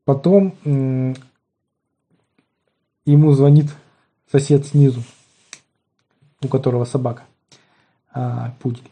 потом 0.06 0.54
ему 3.04 3.32
звонит 3.32 3.66
сосед 4.34 4.66
снизу, 4.66 5.00
у 6.42 6.48
которого 6.48 6.84
собака, 6.84 7.22
а, 8.12 8.52
пудель. 8.60 8.82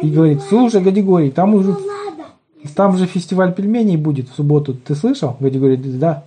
И 0.00 0.08
говорит, 0.08 0.42
слушай, 0.48 0.80
Гадигорий, 0.80 1.32
там 1.32 1.54
уже 1.54 1.76
там 2.76 2.96
же 2.96 3.06
фестиваль 3.06 3.52
пельменей 3.52 3.96
будет 3.96 4.28
в 4.28 4.34
субботу. 4.36 4.74
Ты 4.74 4.94
слышал? 4.94 5.36
Гади 5.40 5.58
говорит, 5.58 5.98
да. 5.98 6.24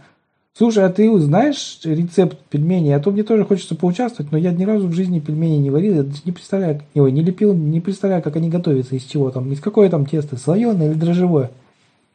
Слушай, 0.58 0.84
а 0.84 0.90
ты 0.90 1.18
знаешь 1.20 1.80
рецепт 1.86 2.38
пельменей? 2.50 2.94
А 2.94 3.00
то 3.00 3.12
мне 3.12 3.24
тоже 3.24 3.46
хочется 3.46 3.76
поучаствовать, 3.76 4.34
но 4.34 4.38
я 4.38 4.52
ни 4.52 4.66
разу 4.66 4.88
в 4.88 4.94
жизни 4.94 5.22
пельмени 5.22 5.58
не 5.58 5.70
варил. 5.70 5.96
Я 5.96 6.04
даже 6.04 6.20
не 6.26 6.34
представляю, 6.34 6.82
ой, 6.96 7.12
не 7.14 7.24
лепил, 7.24 7.54
не 7.54 7.80
представляю, 7.80 8.22
как 8.22 8.36
они 8.36 8.50
готовятся, 8.50 8.96
из 8.96 9.04
чего 9.04 9.32
там, 9.32 9.52
из 9.54 9.62
какое 9.62 9.90
там 9.90 10.06
тесто, 10.06 10.36
слоеное 10.36 10.92
или 10.92 11.00
дрожжевое? 11.00 11.52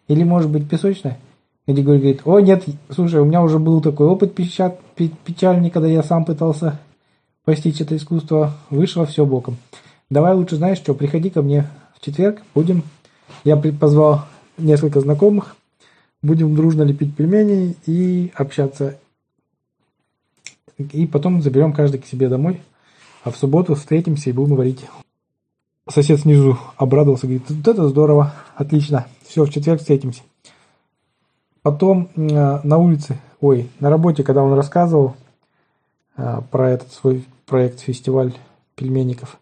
Или, 0.09 0.25
может 0.25 0.51
быть, 0.51 0.69
песочное? 0.69 1.19
Гади 1.69 1.83
говорит, 1.83 2.23
о, 2.25 2.41
нет, 2.41 2.65
слушай, 2.89 3.21
у 3.21 3.27
меня 3.27 3.43
уже 3.43 3.59
был 3.59 3.83
такой 3.83 4.07
опыт 4.07 4.35
печа- 4.35 4.75
пе- 4.97 5.11
печальный, 5.27 5.69
когда 5.69 5.87
я 5.87 6.03
сам 6.03 6.25
пытался 6.25 6.81
постичь 7.45 7.83
это 7.83 7.95
искусство, 7.95 8.55
вышло 8.71 9.05
все 9.05 9.27
боком. 9.27 9.59
Давай 10.09 10.35
лучше, 10.35 10.57
знаешь 10.57 10.79
что, 10.79 10.95
приходи 10.95 11.29
ко 11.29 11.43
мне 11.43 11.69
в 11.95 12.03
четверг, 12.03 12.41
будем 12.55 12.85
я 13.45 13.59
позвал 13.59 14.25
несколько 14.57 15.01
знакомых. 15.01 15.57
Будем 16.23 16.57
дружно 16.57 16.83
лепить 16.85 17.15
пельмени 17.15 17.77
и 17.85 18.33
общаться. 18.35 18.99
И 20.79 21.07
потом 21.07 21.43
заберем 21.43 21.75
каждый 21.75 22.01
к 22.01 22.07
себе 22.07 22.31
домой. 22.31 22.63
А 23.25 23.31
в 23.31 23.37
субботу 23.37 23.75
встретимся 23.75 24.31
и 24.31 24.33
будем 24.33 24.57
варить. 24.57 24.87
Сосед 25.87 26.21
снизу 26.21 26.59
обрадовался, 26.77 27.27
говорит, 27.27 27.45
вот 27.51 27.69
это 27.69 27.89
здорово, 27.89 28.35
отлично. 28.57 29.07
Все, 29.27 29.45
в 29.45 29.51
четверг 29.51 29.81
встретимся. 29.81 30.23
Потом 31.69 32.09
э, 32.17 32.61
на 32.65 32.79
улице, 32.79 33.19
ой, 33.43 33.69
на 33.79 33.91
работе, 33.91 34.23
когда 34.23 34.43
он 34.43 34.55
рассказывал 34.55 35.17
э, 36.17 36.41
про 36.51 36.71
этот 36.71 36.91
свой 36.95 37.27
проект, 37.45 37.81
фестиваль 37.81 38.33
пельменников, 38.75 39.39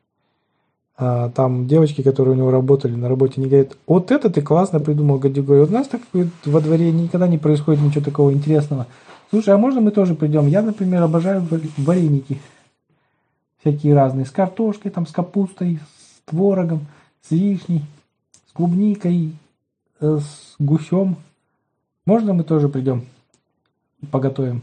а, 0.97 1.31
там 1.31 1.69
девочки, 1.69 2.03
которые 2.03 2.35
у 2.35 2.37
него 2.37 2.51
работали 2.51 2.97
на 2.97 3.09
работе, 3.09 3.35
они 3.37 3.47
говорят, 3.47 3.77
вот 3.87 4.11
это 4.11 4.29
ты 4.29 4.43
классно 4.43 4.81
придумал, 4.81 5.21
Гади 5.21 5.41
говорит, 5.41 5.69
у 5.69 5.73
нас 5.73 5.87
так 5.87 6.01
во 6.45 6.61
дворе 6.61 6.91
никогда 6.91 7.29
не 7.29 7.39
происходит 7.39 7.81
ничего 7.81 8.05
такого 8.05 8.33
интересного. 8.33 8.89
Слушай, 9.31 9.55
а 9.55 9.59
можно 9.59 9.81
мы 9.81 9.93
тоже 9.93 10.17
придем? 10.17 10.49
Я, 10.49 10.63
например, 10.63 11.05
обожаю 11.05 11.43
вар- 11.43 11.61
вареники. 11.77 12.41
Всякие 13.61 13.95
разные, 13.95 14.27
с 14.27 14.33
картошкой, 14.33 14.91
там, 14.91 15.07
с 15.07 15.13
капустой, 15.13 15.79
с 15.97 16.29
творогом, 16.29 16.89
с 17.23 17.31
вишней. 17.31 17.85
клубникой, 18.53 19.37
э, 20.01 20.19
с 20.19 20.57
гусем. 20.59 21.19
Можно 22.07 22.33
мы 22.33 22.45
тоже 22.45 22.69
придем? 22.69 23.05
Поготовим. 24.13 24.63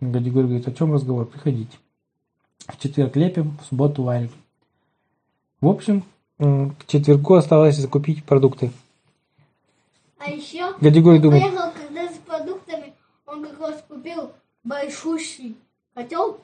Гадигорий 0.00 0.46
говорит, 0.46 0.68
о 0.68 0.72
чем 0.72 0.92
разговор? 0.92 1.26
Приходите. 1.26 1.76
В 2.66 2.78
четверг 2.78 3.16
лепим, 3.16 3.56
в 3.62 3.64
субботу 3.66 4.02
варим. 4.02 4.30
В 5.62 5.68
общем, 5.68 6.04
к 6.38 6.86
четвергу 6.86 7.34
осталось 7.34 7.76
закупить 7.76 8.24
продукты. 8.24 8.70
А 10.18 10.30
еще 10.30 10.74
Гадигорий 10.80 11.18
думает, 11.18 11.42
поехал, 11.42 11.72
когда 11.72 12.08
с 12.08 12.18
продуктами, 12.18 12.92
он 13.26 13.42
как 13.46 13.58
раз 13.60 13.84
купил 13.88 14.32
большущий 14.62 15.56
котел. 15.94 16.40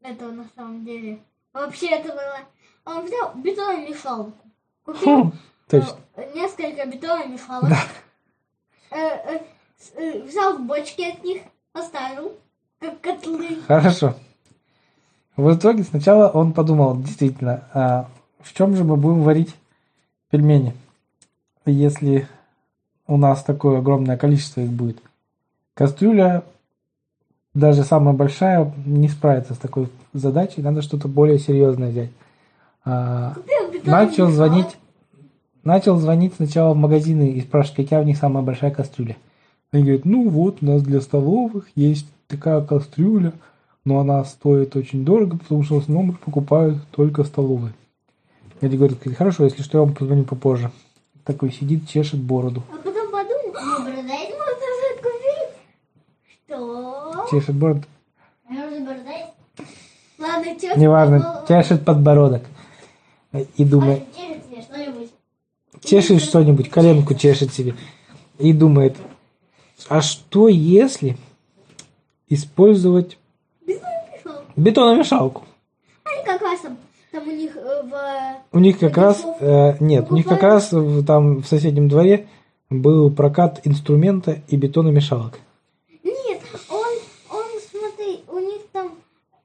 Это 0.00 0.28
на 0.32 0.46
самом 0.56 0.84
деле. 0.84 1.18
Вообще 1.52 1.88
это 1.88 2.08
было... 2.14 2.38
Он 2.86 3.04
взял 3.04 3.34
бетономешалку. 3.34 4.32
Купил 4.84 5.24
«Хм, 5.24 5.32
точно. 5.68 5.96
э, 6.16 6.32
несколько 6.34 6.86
бетономешалок. 6.86 7.70
Э, 8.90 8.96
э, 8.96 9.34
э, 9.34 9.40
взял 9.96 10.58
в 10.58 10.66
бочки 10.66 11.02
от 11.02 11.22
них, 11.24 11.42
поставил, 11.72 12.32
как 12.80 13.00
котлы. 13.00 13.58
Хорошо. 13.66 14.14
В 15.36 15.54
итоге 15.54 15.84
сначала 15.84 16.28
он 16.28 16.52
подумал, 16.52 17.00
действительно, 17.00 17.64
а 17.72 18.08
в 18.40 18.52
чем 18.54 18.74
же 18.74 18.84
мы 18.84 18.96
будем 18.96 19.22
варить 19.22 19.54
пельмени, 20.30 20.74
если 21.64 22.26
у 23.06 23.16
нас 23.16 23.42
такое 23.42 23.78
огромное 23.78 24.16
количество 24.16 24.60
их 24.60 24.70
будет. 24.70 25.00
Кастрюля, 25.74 26.42
даже 27.54 27.84
самая 27.84 28.14
большая, 28.14 28.72
не 28.84 29.08
справится 29.08 29.54
с 29.54 29.58
такой 29.58 29.88
задачей, 30.12 30.60
надо 30.60 30.82
что-то 30.82 31.08
более 31.08 31.38
серьезное 31.38 31.90
взять. 31.90 32.10
А, 32.84 33.34
начал 33.84 34.28
звонить, 34.28 34.76
начал 35.62 35.96
звонить 35.98 36.34
сначала 36.34 36.74
в 36.74 36.76
магазины 36.76 37.30
и 37.30 37.40
спрашивать, 37.40 37.84
какая 37.84 38.02
у 38.02 38.06
них 38.06 38.18
самая 38.18 38.42
большая 38.42 38.70
кастрюля. 38.70 39.16
Они 39.70 39.82
говорят, 39.82 40.04
ну 40.06 40.28
вот, 40.30 40.58
у 40.62 40.66
нас 40.66 40.82
для 40.82 41.00
столовых 41.00 41.66
есть 41.74 42.06
такая 42.26 42.62
кастрюля, 42.62 43.32
но 43.84 43.98
она 44.00 44.24
стоит 44.24 44.74
очень 44.76 45.04
дорого, 45.04 45.36
потому 45.36 45.62
что 45.62 45.74
в 45.76 45.82
основном 45.82 46.14
покупают 46.16 46.78
только 46.90 47.22
столовые. 47.24 47.74
Я 48.60 48.68
говорю, 48.70 48.96
хорошо, 49.16 49.44
если 49.44 49.62
что, 49.62 49.78
я 49.78 49.84
вам 49.84 49.94
позвоню 49.94 50.24
попозже. 50.24 50.70
Такой 51.24 51.52
сидит, 51.52 51.86
чешет 51.88 52.20
бороду. 52.20 52.62
А 52.72 52.76
потом 52.76 53.10
подумал, 53.10 53.52
Ну, 53.52 53.84
бородаец? 53.84 54.34
можно 54.34 54.68
закупить. 54.96 56.38
Что? 56.46 57.26
Чешет 57.30 57.54
бороду. 57.54 57.82
А 58.48 58.52
может 58.52 58.84
бородаец? 58.84 59.26
Ладно, 60.18 60.60
чё? 60.60 60.74
Неважно, 60.76 61.44
чешет 61.46 61.84
подбородок. 61.84 62.42
И 63.56 63.64
думает, 63.64 64.04
чешет 64.16 64.44
себе 64.50 64.62
что-нибудь? 64.62 65.10
чешет 65.84 66.22
что-нибудь, 66.22 66.70
коленку 66.70 67.14
чешет 67.14 67.52
себе. 67.52 67.74
И 68.38 68.54
думает, 68.54 68.96
а 69.88 70.00
что 70.00 70.48
если 70.48 71.16
использовать 72.28 73.18
бетономешалку? 74.56 75.44
Они 76.04 76.24
как 76.24 76.42
раз 76.42 76.60
там, 76.60 76.76
там 77.12 77.28
у 77.28 77.32
них 77.32 77.56
э, 77.56 77.82
в... 77.82 78.56
У 78.56 78.58
них 78.58 78.78
как 78.78 78.96
раз, 78.96 79.24
э, 79.40 79.76
нет, 79.80 80.10
у 80.10 80.14
них 80.14 80.26
как 80.26 80.42
раз 80.42 80.70
там 81.06 81.42
в 81.42 81.46
соседнем 81.46 81.88
дворе 81.88 82.28
был 82.70 83.10
прокат 83.10 83.60
инструмента 83.64 84.42
и 84.48 84.56
бетономешалок. 84.56 85.38
Нет, 86.02 86.40
он, 86.68 86.98
он, 87.30 87.44
смотри, 87.70 88.20
у 88.28 88.38
них 88.38 88.62
там, 88.72 88.92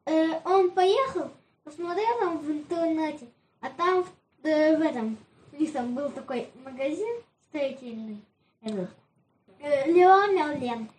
э, 0.06 0.40
он 0.46 0.72
поехал, 0.72 1.30
посмотрел 1.64 2.20
там 2.20 2.38
в 2.40 2.52
интернете, 2.52 3.26
а 3.62 3.70
там 3.70 4.04
в, 4.04 4.46
э, 4.46 4.78
в 4.78 4.82
этом, 4.82 5.18
у 5.54 5.62
них 5.62 5.72
там 5.72 5.94
был 5.96 6.10
такой 6.10 6.50
магазин 6.66 7.22
строительный, 7.50 8.18
этот, 8.62 8.90
э, 9.60 9.92
Лео 9.92 10.28
Мерлен, 10.28 10.90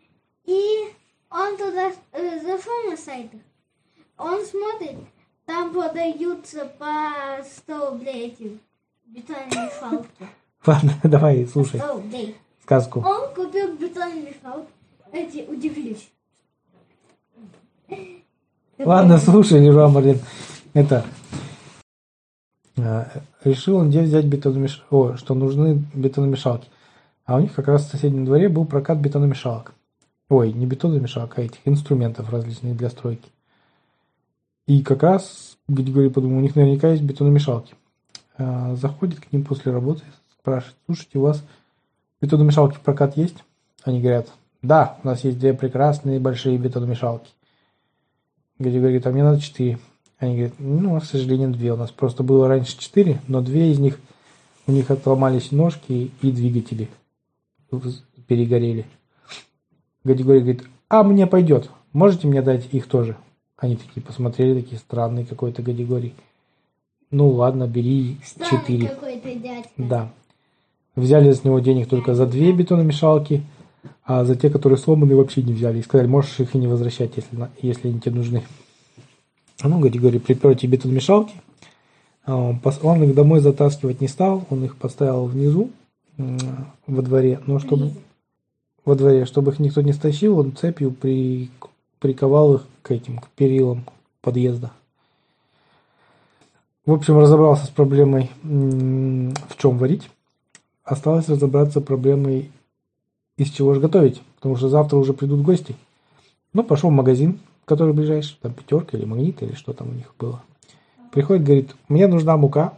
и 0.47 0.93
он 1.31 1.57
туда 1.57 1.93
э, 2.13 2.41
зашел 2.41 2.91
на 2.91 2.97
сайт, 2.97 3.35
их. 3.35 3.41
он 4.17 4.45
смотрит, 4.47 4.97
там 5.45 5.73
продаются 5.75 6.65
по 6.79 7.43
100 7.45 7.91
рублей 7.91 8.29
эти 8.29 8.59
бетономешалки. 9.05 10.27
Ладно, 10.67 10.93
давай, 11.03 11.47
слушай 11.47 11.79
100 11.81 11.93
рублей. 11.95 12.37
сказку. 12.63 13.01
Он 13.01 13.35
купил 13.35 13.77
бетономешалку. 13.77 14.69
Эти 15.13 15.45
удивились. 15.49 16.11
Ладно, 18.79 19.19
слушай, 19.19 19.61
Леруа 19.61 19.89
Марлен. 19.89 20.19
Это... 20.73 21.05
э, 22.77 23.05
Решил 23.45 23.77
он 23.77 23.91
где 23.91 24.03
взять 24.03 24.25
бетономеш... 24.25 24.85
О, 24.91 25.17
что 25.17 25.35
нужны 25.35 25.85
бетономешалки. 25.95 26.69
А 27.25 27.37
у 27.37 27.41
них 27.41 27.55
как 27.55 27.69
раз 27.69 27.87
в 27.87 27.91
соседнем 27.91 28.25
дворе 28.25 28.49
был 28.49 28.65
прокат 28.65 28.99
бетономешалок. 28.99 29.73
Ой, 30.29 30.53
не 30.53 30.67
бетономешалок, 30.67 31.39
а 31.39 31.43
этих 31.43 31.61
инструментов 31.67 32.31
различных 32.31 32.77
для 32.77 32.91
стройки. 32.91 33.29
И 34.67 34.83
как 34.83 35.03
раз 35.03 35.57
Григорий 35.69 36.09
подумал, 36.11 36.39
у 36.39 36.41
них 36.41 36.57
наверняка 36.57 36.89
есть 36.91 37.03
бетономешалки. 37.03 37.75
А, 38.37 38.75
Заходит 38.75 39.21
к 39.21 39.31
ним 39.33 39.45
после 39.45 39.71
работы, 39.71 40.03
спрашивает, 40.45 40.77
слушайте, 40.85 41.19
у 41.19 41.23
вас 41.23 41.43
бетономешалки 42.21 42.77
в 42.77 42.81
прокат 42.81 43.17
есть? 43.17 43.37
Они 43.83 44.03
говорят, 44.03 44.29
да, 44.61 44.99
у 45.03 45.07
нас 45.07 45.25
есть 45.25 45.39
две 45.39 45.55
прекрасные 45.55 46.21
большие 46.21 46.59
бетономешалки. 46.59 47.31
Григорий 48.59 48.81
говорит, 48.81 49.07
а 49.07 49.11
мне 49.11 49.25
надо 49.25 49.41
четыре. 49.41 49.79
Они 50.19 50.35
говорят, 50.35 50.55
ну, 50.59 51.01
к 51.01 51.05
сожалению, 51.05 51.51
две. 51.51 51.73
У 51.73 51.77
нас 51.77 51.91
просто 51.91 52.23
было 52.23 52.47
раньше 52.47 52.79
четыре, 52.79 53.23
но 53.27 53.41
две 53.41 53.73
из 53.73 53.79
них, 53.79 53.99
у 54.67 54.73
них 54.73 54.91
отломались 54.91 55.51
ножки 55.51 56.11
и 56.21 56.31
двигатели 56.31 56.91
перегорели. 58.27 58.85
Григорий 60.05 60.41
говорит, 60.41 60.65
а 60.91 61.03
мне 61.05 61.27
пойдет. 61.27 61.71
Можете 61.95 62.27
мне 62.27 62.43
дать 62.43 62.69
их 62.73 62.87
тоже? 62.87 63.17
Они 63.57 63.77
такие 63.77 64.03
посмотрели, 64.03 64.61
такие 64.61 64.79
странные 64.79 65.25
какой-то 65.25 65.63
Гадигорий. 65.63 66.15
Ну 67.11 67.29
ладно, 67.31 67.67
бери 67.67 68.19
Странный 68.23 68.61
четыре. 68.61 68.89
какой-то 68.89 69.35
дядька. 69.35 69.71
Да. 69.79 70.13
Взяли 70.97 71.33
с 71.33 71.45
него 71.45 71.59
денег 71.59 71.89
только 71.89 72.15
за 72.15 72.27
две 72.27 72.53
бетономешалки, 72.53 73.43
а 74.05 74.25
за 74.25 74.37
те, 74.37 74.51
которые 74.51 74.79
сломаны, 74.79 75.17
вообще 75.17 75.43
не 75.43 75.53
взяли. 75.53 75.79
И 75.79 75.83
сказали, 75.83 76.07
можешь 76.07 76.39
их 76.41 76.55
и 76.55 76.59
не 76.59 76.67
возвращать, 76.67 77.13
если, 77.17 77.49
если 77.61 77.89
они 77.89 78.01
тебе 78.01 78.17
нужны. 78.17 78.43
Ну, 79.63 79.81
Григорий 79.81 80.19
припер 80.19 80.51
эти 80.51 80.67
бетономешалки. 80.67 81.35
А 82.25 82.37
Он, 82.83 83.03
их 83.03 83.15
домой 83.15 83.41
затаскивать 83.41 84.01
не 84.01 84.09
стал, 84.09 84.47
он 84.49 84.65
их 84.65 84.77
поставил 84.77 85.27
внизу, 85.27 85.71
во 86.17 87.03
дворе, 87.03 87.41
но 87.47 87.59
чтобы 87.59 87.93
во 88.85 88.95
дворе, 88.95 89.25
чтобы 89.25 89.53
их 89.53 89.59
никто 89.59 89.81
не 89.83 89.93
стащил, 89.93 90.39
он 90.39 90.55
цепью 90.55 90.93
при, 90.93 91.51
приковал 91.99 92.55
их 92.55 92.67
к 92.83 92.91
этим, 92.91 93.19
к 93.19 93.29
перилам 93.29 93.85
подъезда. 94.21 94.71
В 96.87 96.93
общем, 96.93 97.19
разобрался 97.19 97.67
с 97.67 97.71
проблемой, 97.71 98.31
в 98.43 99.57
чем 99.57 99.79
варить. 99.79 100.09
Осталось 100.85 101.29
разобраться 101.29 101.81
проблемой, 101.81 102.51
из 103.37 103.51
чего 103.51 103.75
же 103.75 103.81
готовить, 103.81 104.23
потому 104.37 104.57
что 104.57 104.69
завтра 104.69 104.97
уже 104.97 105.15
придут 105.15 105.41
гости. 105.41 105.75
Ну, 106.53 106.63
пошел 106.63 106.91
в 106.91 106.93
магазин, 106.93 107.41
который 107.65 107.95
ближайший, 107.95 108.37
там 108.41 108.53
пятерка 108.53 108.97
или 108.97 109.07
магнит, 109.07 109.43
или 109.43 109.55
что 109.55 109.73
там 109.73 109.89
у 109.89 109.93
них 109.93 110.15
было. 110.19 110.43
Приходит, 111.11 111.45
говорит, 111.45 111.75
мне 111.89 112.07
нужна 112.07 112.37
мука, 112.37 112.75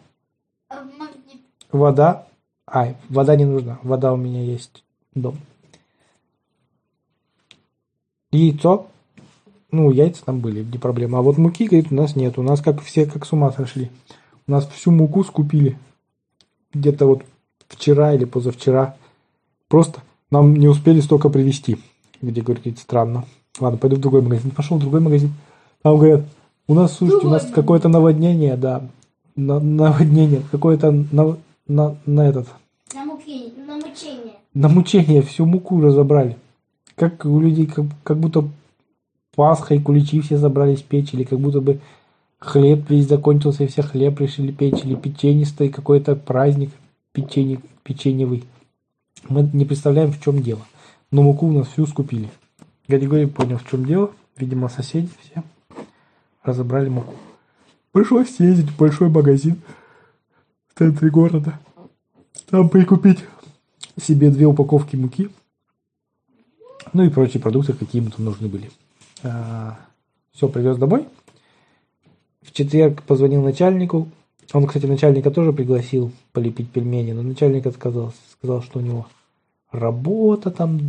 вода. 1.72 2.26
Ай, 2.68 2.96
вода 3.08 3.36
не 3.36 3.44
нужна, 3.44 3.78
вода 3.82 4.12
у 4.12 4.16
меня 4.16 4.42
есть 4.42 4.84
дом. 5.14 5.36
Яйцо. 8.30 8.86
Ну, 9.72 9.90
яйца 9.90 10.24
там 10.24 10.40
были, 10.40 10.62
не 10.62 10.78
проблема. 10.78 11.18
А 11.18 11.22
вот 11.22 11.38
муки, 11.38 11.66
говорит, 11.66 11.90
у 11.90 11.94
нас 11.94 12.14
нет. 12.16 12.38
У 12.38 12.42
нас 12.42 12.60
как 12.60 12.80
все 12.82 13.06
как 13.06 13.26
с 13.26 13.32
ума 13.32 13.50
сошли. 13.52 13.90
У 14.46 14.52
нас 14.52 14.66
всю 14.68 14.90
муку 14.90 15.24
скупили. 15.24 15.76
Где-то 16.72 17.06
вот 17.06 17.24
вчера 17.68 18.14
или 18.14 18.24
позавчера. 18.24 18.96
Просто 19.68 20.00
нам 20.30 20.54
не 20.56 20.68
успели 20.68 21.00
столько 21.00 21.28
привезти. 21.28 21.78
Где, 22.22 22.40
говорит, 22.40 22.78
странно. 22.78 23.24
Ладно, 23.60 23.78
пойду 23.78 23.96
в 23.96 24.00
другой 24.00 24.22
магазин. 24.22 24.50
Пошел 24.50 24.76
в 24.76 24.80
другой 24.80 25.00
магазин. 25.00 25.32
Там 25.82 25.96
говорят, 25.96 26.24
у 26.68 26.74
нас, 26.74 26.96
слушайте, 26.96 27.26
у 27.26 27.30
нас 27.30 27.42
Другой 27.42 27.54
какое-то 27.62 27.88
наводнение, 27.88 28.56
да. 28.56 28.88
На- 29.36 29.60
наводнение, 29.60 30.42
какое-то 30.50 30.90
на, 30.90 31.36
на, 31.68 31.96
на 32.06 32.28
этот, 32.28 32.48
На 32.94 33.04
муки, 33.04 33.52
на 33.66 33.76
мучение. 33.76 34.32
на 34.54 34.68
мучение 34.68 35.22
всю 35.22 35.44
муку 35.44 35.80
разобрали. 35.80 36.36
Как 36.94 37.24
у 37.26 37.38
людей, 37.38 37.66
как, 37.66 37.84
как 38.02 38.16
будто 38.18 38.48
Пасха 39.34 39.74
и 39.74 39.78
куличи 39.78 40.22
все 40.22 40.38
забрались 40.38 40.80
печь, 40.80 41.12
или 41.12 41.24
как 41.24 41.38
будто 41.38 41.60
бы 41.60 41.80
хлеб 42.38 42.88
весь 42.88 43.06
закончился, 43.06 43.64
и 43.64 43.66
все 43.66 43.82
хлеб 43.82 44.18
решили 44.20 44.50
печь, 44.50 44.82
или 44.84 44.94
печенистый 44.94 45.68
какой-то 45.68 46.16
праздник 46.16 46.70
печенье, 47.16 47.60
печеньевый. 47.82 48.44
Мы 49.28 49.48
не 49.54 49.64
представляем, 49.64 50.12
в 50.12 50.22
чем 50.22 50.42
дело. 50.42 50.60
Но 51.10 51.22
муку 51.22 51.46
у 51.46 51.52
нас 51.52 51.68
всю 51.68 51.86
скупили. 51.86 52.28
Григорий 52.86 53.26
понял, 53.26 53.56
в 53.56 53.68
чем 53.68 53.86
дело. 53.86 54.12
Видимо, 54.36 54.68
соседи 54.68 55.08
все 55.22 55.42
разобрали 56.42 56.90
муку. 56.90 57.14
Пришлось 57.92 58.36
съездить 58.36 58.70
в 58.70 58.76
большой 58.76 59.08
магазин 59.08 59.56
в 60.68 60.78
центре 60.78 61.08
города. 61.10 61.58
там 62.50 62.68
прикупить 62.68 63.24
себе 63.98 64.30
две 64.30 64.44
упаковки 64.44 64.94
муки. 64.96 65.30
Ну 66.92 67.02
и 67.02 67.08
прочие 67.08 67.42
продукты, 67.42 67.72
какие 67.72 68.02
ему 68.02 68.10
там 68.10 68.26
нужны 68.26 68.46
были. 68.46 68.70
все, 70.32 70.48
привез 70.48 70.76
домой. 70.76 71.08
В 72.42 72.52
четверг 72.52 73.02
позвонил 73.04 73.42
начальнику. 73.42 74.08
Он, 74.52 74.66
кстати, 74.66 74.86
начальника 74.86 75.30
тоже 75.30 75.52
пригласил 75.52 76.12
полепить 76.32 76.70
пельмени, 76.70 77.12
но 77.12 77.22
начальник 77.22 77.66
отказался. 77.66 78.18
Сказал, 78.32 78.62
что 78.62 78.78
у 78.78 78.82
него 78.82 79.06
работа 79.72 80.50
там, 80.50 80.80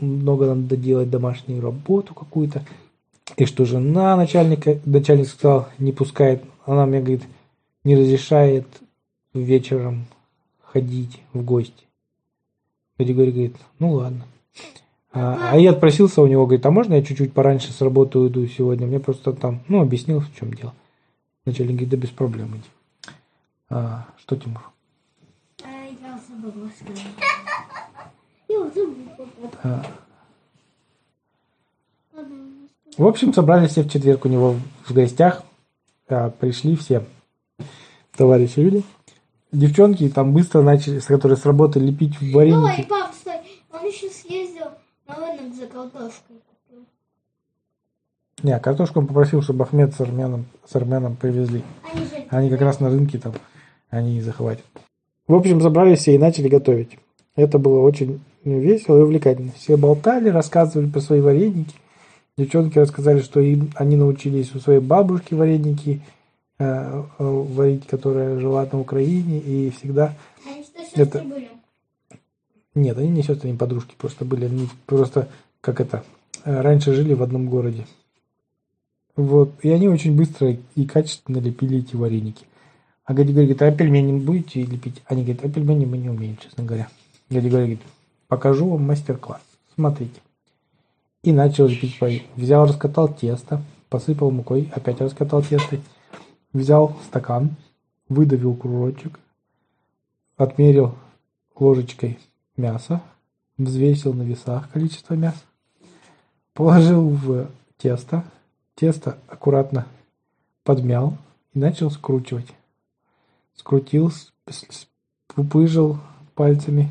много 0.00 0.54
надо 0.54 0.76
делать 0.76 1.10
домашнюю 1.10 1.60
работу 1.60 2.14
какую-то. 2.14 2.64
И 3.36 3.46
что 3.46 3.64
жена 3.64 4.16
начальника, 4.16 4.78
начальник 4.84 5.28
сказал, 5.28 5.68
не 5.78 5.92
пускает. 5.92 6.42
Она 6.66 6.86
мне 6.86 7.00
говорит, 7.00 7.22
не 7.84 7.96
разрешает 7.96 8.66
вечером 9.32 10.06
ходить 10.62 11.20
в 11.32 11.42
гости. 11.42 11.84
Григорий 12.98 13.32
говорит, 13.32 13.56
ну 13.78 13.92
ладно. 13.92 14.24
А, 15.12 15.52
а 15.52 15.58
я 15.58 15.70
отпросился 15.70 16.20
у 16.22 16.26
него, 16.26 16.44
говорит, 16.44 16.66
а 16.66 16.70
можно 16.70 16.94
я 16.94 17.02
чуть-чуть 17.02 17.32
пораньше 17.32 17.72
с 17.72 17.80
работы 17.80 18.18
уйду 18.18 18.46
сегодня? 18.46 18.86
Мне 18.86 18.98
просто 18.98 19.32
там, 19.32 19.60
ну, 19.68 19.80
объяснил, 19.80 20.20
в 20.20 20.34
чем 20.38 20.52
дело. 20.52 20.74
Начальник 21.44 21.72
говорит, 21.72 21.90
да 21.90 21.96
без 21.96 22.10
проблем 22.10 22.50
иди. 22.56 22.73
А, 23.70 24.06
что, 24.18 24.36
Тимур? 24.36 24.62
А, 25.62 25.68
я 25.68 26.20
забыла 26.28 26.68
сказать. 26.70 27.02
Я 28.48 28.58
забыла. 28.68 29.28
А. 29.62 29.84
В 32.96 33.06
общем, 33.06 33.32
собрались 33.32 33.70
все 33.70 33.82
в 33.82 33.90
четверг 33.90 34.24
у 34.24 34.28
него 34.28 34.56
в 34.84 34.92
гостях. 34.92 35.42
А, 36.08 36.30
пришли 36.30 36.76
все 36.76 37.04
товарищи 38.16 38.60
люди. 38.60 38.84
Девчонки 39.50 40.08
там 40.08 40.32
быстро 40.32 40.62
начали, 40.62 40.98
с 40.98 41.06
которой 41.06 41.36
с 41.36 41.44
работы 41.46 41.80
лепить 41.80 42.20
Ой, 42.20 42.32
вареники. 42.32 42.86
пап, 42.88 43.12
стой, 43.14 43.40
он 43.72 43.86
еще 43.86 44.08
съездил 44.10 44.66
на 45.06 45.14
рынок 45.16 45.54
за 45.54 45.66
картошкой. 45.66 46.36
Не, 48.44 48.58
картошку 48.60 49.00
он 49.00 49.06
попросил, 49.06 49.40
чтобы 49.40 49.64
Ахмед 49.64 49.94
с 49.94 50.00
Арменом, 50.02 50.44
с 50.70 50.76
Арменом 50.76 51.16
привезли. 51.16 51.62
Они 52.28 52.50
как 52.50 52.60
раз 52.60 52.78
на 52.78 52.90
рынке 52.90 53.16
там, 53.16 53.32
они 53.88 54.18
и 54.18 54.20
захватят. 54.20 54.66
В 55.26 55.34
общем, 55.34 55.62
собрались 55.62 56.00
все 56.00 56.14
и 56.14 56.18
начали 56.18 56.48
готовить. 56.48 56.98
Это 57.36 57.58
было 57.58 57.80
очень 57.80 58.20
весело 58.44 58.98
и 58.98 59.02
увлекательно. 59.02 59.50
Все 59.56 59.78
болтали, 59.78 60.28
рассказывали 60.28 60.90
про 60.90 61.00
свои 61.00 61.22
вареники. 61.22 61.74
Девчонки 62.36 62.78
рассказали, 62.78 63.20
что 63.20 63.40
им, 63.40 63.70
они 63.76 63.96
научились 63.96 64.54
у 64.54 64.60
своей 64.60 64.80
бабушки 64.80 65.32
вареники 65.32 66.02
э, 66.58 66.64
э, 66.66 67.02
варить, 67.18 67.86
которая 67.86 68.38
жила 68.38 68.68
на 68.70 68.78
Украине, 68.78 69.38
и 69.38 69.70
всегда... 69.70 70.14
Они 70.46 70.64
что, 70.64 70.82
сестры 70.84 71.02
Это- 71.02 71.18
были? 71.20 71.48
Нет, 72.74 72.98
они 72.98 73.08
не 73.08 73.22
сестры, 73.22 73.48
они 73.48 73.56
подружки 73.56 73.94
просто 73.96 74.26
были. 74.26 74.44
Они 74.44 74.68
просто, 74.84 75.28
как 75.62 75.80
это, 75.80 76.04
э, 76.44 76.60
раньше 76.60 76.92
жили 76.92 77.14
в 77.14 77.22
одном 77.22 77.48
городе. 77.48 77.86
Вот, 79.16 79.54
и 79.62 79.70
они 79.70 79.88
очень 79.88 80.16
быстро 80.16 80.56
и 80.74 80.86
качественно 80.86 81.38
лепили 81.38 81.78
эти 81.78 81.94
вареники. 81.94 82.46
А 83.04 83.14
Гади 83.14 83.32
говорит, 83.32 83.62
а 83.62 83.70
пельмени 83.70 84.18
будете 84.18 84.64
лепить? 84.64 85.02
Они 85.06 85.22
говорят, 85.22 85.44
а 85.44 85.48
пельмени 85.48 85.84
мы 85.84 85.98
не 85.98 86.08
умеем, 86.08 86.36
честно 86.38 86.64
говоря. 86.64 86.88
Гади 87.30 87.48
говорит, 87.48 87.80
покажу 88.28 88.68
вам 88.68 88.82
мастер-класс. 88.84 89.42
Смотрите. 89.74 90.20
И 91.22 91.32
начал 91.32 91.66
лепить 91.66 92.00
вареники. 92.00 92.26
Взял, 92.34 92.66
раскатал 92.66 93.12
тесто, 93.12 93.62
посыпал 93.88 94.30
мукой, 94.30 94.70
опять 94.74 95.00
раскатал 95.00 95.42
тесто. 95.42 95.78
Взял 96.52 96.96
стакан, 97.06 97.56
выдавил 98.08 98.54
кружочек, 98.54 99.18
отмерил 100.36 100.94
ложечкой 101.54 102.18
мясо, 102.56 103.02
взвесил 103.58 104.14
на 104.14 104.22
весах 104.22 104.70
количество 104.70 105.14
мяса, 105.14 105.42
положил 106.52 107.08
в 107.08 107.48
тесто, 107.76 108.24
тесто 108.74 109.18
аккуратно 109.28 109.86
подмял 110.62 111.16
и 111.52 111.58
начал 111.58 111.90
скручивать. 111.90 112.48
Скрутил, 113.54 114.12
пупыжил 115.28 115.98
пальцами 116.34 116.90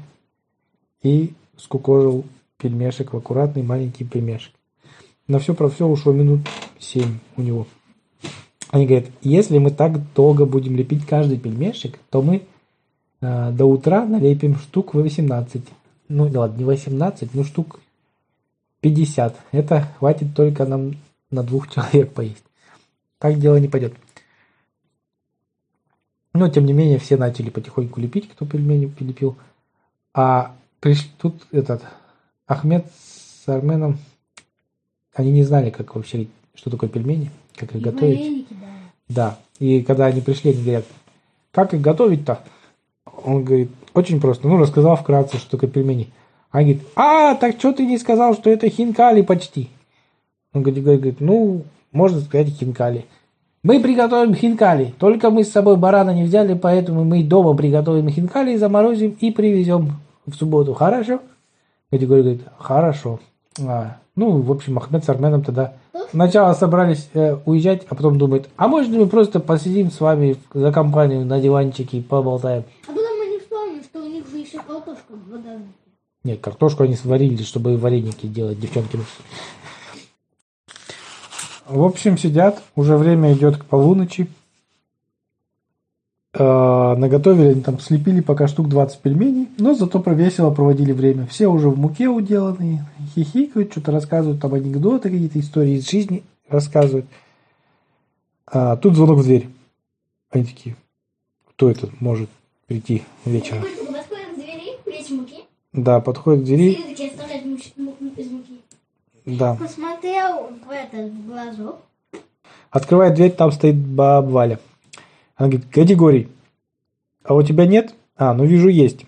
и 1.01 1.33
скукожил 1.57 2.25
пельмешек 2.57 3.13
в 3.13 3.17
аккуратный 3.17 3.63
маленький 3.63 4.05
пельмешек. 4.05 4.53
На 5.27 5.39
все 5.39 5.53
про 5.53 5.69
все 5.69 5.87
ушло 5.87 6.13
минут 6.13 6.41
7 6.79 7.19
у 7.37 7.41
него. 7.41 7.67
Они 8.69 8.87
говорят, 8.87 9.09
если 9.21 9.57
мы 9.57 9.71
так 9.71 10.13
долго 10.13 10.45
будем 10.45 10.75
лепить 10.75 11.05
каждый 11.05 11.37
пельмешек, 11.37 11.99
то 12.09 12.21
мы 12.21 12.43
э, 13.21 13.51
до 13.51 13.65
утра 13.65 14.05
налепим 14.05 14.57
штук 14.57 14.93
18. 14.95 15.61
Ну, 16.09 16.29
ладно, 16.33 16.57
не 16.57 16.65
18, 16.65 17.33
ну 17.33 17.43
штук 17.43 17.79
50. 18.81 19.39
Это 19.51 19.89
хватит 19.99 20.35
только 20.35 20.65
нам 20.65 20.95
на 21.33 21.43
двух 21.43 21.69
человек 21.69 22.13
поесть. 22.13 22.43
Так 23.17 23.39
дело 23.39 23.57
не 23.57 23.67
пойдет. 23.67 23.93
Но, 26.33 26.49
тем 26.49 26.65
не 26.65 26.73
менее, 26.73 26.97
все 26.97 27.15
начали 27.15 27.49
потихоньку 27.49 27.99
лепить, 28.01 28.29
кто 28.29 28.45
пельмени 28.45 28.91
лепил. 28.99 29.37
А 30.13 30.55
приш... 30.79 31.07
тут 31.19 31.43
этот 31.51 31.83
Ахмед 32.47 32.85
с 32.91 33.47
Арменом, 33.47 33.99
они 35.13 35.31
не 35.31 35.43
знали, 35.43 35.69
как 35.69 35.95
вообще, 35.95 36.27
что 36.55 36.69
такое 36.71 36.89
пельмени, 36.89 37.29
как 37.55 37.69
их 37.71 37.81
И 37.81 37.83
готовить. 37.83 38.19
вареники, 38.19 38.53
да. 38.59 38.67
Да. 39.09 39.39
И 39.59 39.83
когда 39.83 40.07
они 40.07 40.21
пришли, 40.21 40.51
они 40.51 40.63
говорят, 40.63 40.85
как 41.51 41.73
их 41.73 41.81
готовить-то? 41.81 42.43
Он 43.05 43.43
говорит, 43.43 43.69
очень 43.93 44.19
просто. 44.19 44.47
Ну, 44.47 44.57
рассказал 44.57 44.95
вкратце, 44.95 45.37
что 45.37 45.51
такое 45.51 45.69
пельмени. 45.69 46.09
Они 46.49 46.73
говорит, 46.73 46.91
а, 46.95 47.35
так 47.35 47.59
что 47.59 47.73
ты 47.73 47.85
не 47.85 47.99
сказал, 47.99 48.33
что 48.33 48.49
это 48.49 48.69
хинкали 48.69 49.21
почти? 49.21 49.69
Он 50.53 50.61
говорит, 50.61 50.83
говорит, 50.83 51.19
ну, 51.19 51.63
можно 51.91 52.19
сказать 52.21 52.49
хинкали. 52.49 53.05
Мы 53.63 53.79
приготовим 53.79 54.35
хинкали, 54.35 54.93
только 54.99 55.29
мы 55.29 55.43
с 55.43 55.51
собой 55.51 55.77
барана 55.77 56.11
не 56.11 56.23
взяли, 56.23 56.53
поэтому 56.53 57.05
мы 57.05 57.23
дома 57.23 57.55
приготовим 57.55 58.09
хинкали, 58.09 58.57
заморозим 58.57 59.15
и 59.21 59.31
привезем 59.31 59.93
в 60.25 60.35
субботу. 60.35 60.73
Хорошо? 60.73 61.21
Григорий 61.89 62.21
говорит, 62.23 62.41
хорошо. 62.57 63.19
А, 63.65 63.97
ну, 64.15 64.41
в 64.41 64.51
общем, 64.51 64.77
Ахмед 64.77 65.05
с 65.05 65.09
Арменом 65.09 65.43
тогда 65.43 65.73
сначала 66.11 66.53
собрались 66.53 67.09
э, 67.13 67.37
уезжать, 67.45 67.83
а 67.89 67.95
потом 67.95 68.17
думают, 68.17 68.49
а 68.57 68.67
можно 68.67 68.97
мы 68.97 69.07
просто 69.07 69.39
посидим 69.39 69.91
с 69.91 70.01
вами 70.01 70.35
за 70.53 70.71
компанию 70.71 71.25
на 71.25 71.39
диванчике 71.39 71.99
и 71.99 72.01
поболтаем? 72.01 72.63
А 72.87 72.91
потом 72.91 73.21
они 73.21 73.39
вспомнили, 73.39 73.83
что 73.83 73.99
у 73.99 74.07
них 74.07 74.27
же 74.29 74.37
еще 74.37 74.57
картошка 74.57 75.13
в 75.13 75.31
вода. 75.31 75.57
Нет, 76.23 76.41
картошку 76.41 76.83
они 76.83 76.95
сварили, 76.95 77.43
чтобы 77.43 77.77
вареники 77.77 78.27
делать, 78.27 78.59
девчонки. 78.59 78.99
В 81.67 81.83
общем, 81.83 82.17
сидят, 82.17 82.61
уже 82.75 82.97
время 82.97 83.33
идет 83.33 83.57
к 83.57 83.65
полуночи. 83.65 84.27
Э, 86.33 86.95
Наготовили, 86.97 87.49
они 87.53 87.61
там 87.61 87.79
слепили 87.79 88.19
пока 88.19 88.47
штук 88.47 88.67
20 88.67 88.99
пельменей, 88.99 89.47
но 89.57 89.73
зато 89.73 89.99
весело 90.13 90.51
проводили 90.51 90.91
время. 90.91 91.25
Все 91.27 91.47
уже 91.47 91.69
в 91.69 91.77
муке 91.77 92.07
уделанные, 92.09 92.85
хихикают, 93.15 93.71
что-то 93.71 93.91
рассказывают, 93.91 94.41
там 94.41 94.53
анекдоты, 94.53 95.09
какие-то 95.09 95.39
истории 95.39 95.75
из 95.77 95.89
жизни 95.89 96.23
рассказывают. 96.49 97.05
А, 98.47 98.75
тут 98.77 98.95
звонок 98.95 99.19
в 99.19 99.23
дверь. 99.23 99.47
Они 100.31 100.43
такие, 100.45 100.75
кто 101.49 101.69
это 101.69 101.89
может 101.99 102.29
прийти 102.67 103.03
вечером? 103.25 103.63
Да, 105.71 105.99
подходит 106.01 106.41
к 106.43 106.45
двери, 106.45 106.71
И 106.73 106.83
такие 106.83 107.09
оставляют 107.09 107.45
муч- 107.45 107.73
му- 107.77 107.95
из 108.15 108.29
муки. 108.31 108.59
Да. 109.25 109.55
Посмотрел 109.55 110.49
в 110.65 110.69
этот 110.69 111.25
глазок. 111.25 111.79
Открывает 112.69 113.15
дверь, 113.15 113.31
там 113.31 113.51
стоит 113.51 113.75
баба 113.75 114.27
Валя. 114.29 114.59
Она 115.35 115.49
говорит, 115.49 115.67
категорий, 115.71 116.27
а 117.23 117.35
у 117.35 117.43
тебя 117.43 117.65
нет? 117.65 117.93
А, 118.17 118.33
ну 118.33 118.45
вижу, 118.45 118.67
есть. 118.67 119.05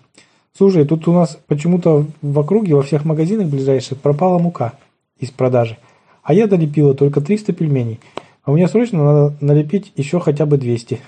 Слушай, 0.56 0.86
тут 0.86 1.06
у 1.06 1.12
нас 1.12 1.38
почему-то 1.46 2.06
в 2.22 2.38
округе 2.38 2.74
во 2.74 2.82
всех 2.82 3.04
магазинах 3.04 3.48
ближайших 3.48 3.98
пропала 3.98 4.38
мука 4.38 4.72
из 5.18 5.30
продажи. 5.30 5.76
А 6.22 6.32
я 6.32 6.46
долепила 6.46 6.94
только 6.94 7.20
300 7.20 7.52
пельменей. 7.52 8.00
А 8.42 8.52
мне 8.52 8.66
срочно 8.68 9.04
надо 9.04 9.36
налепить 9.40 9.92
еще 9.96 10.18
хотя 10.18 10.46
бы 10.46 10.56
200. 10.56 11.00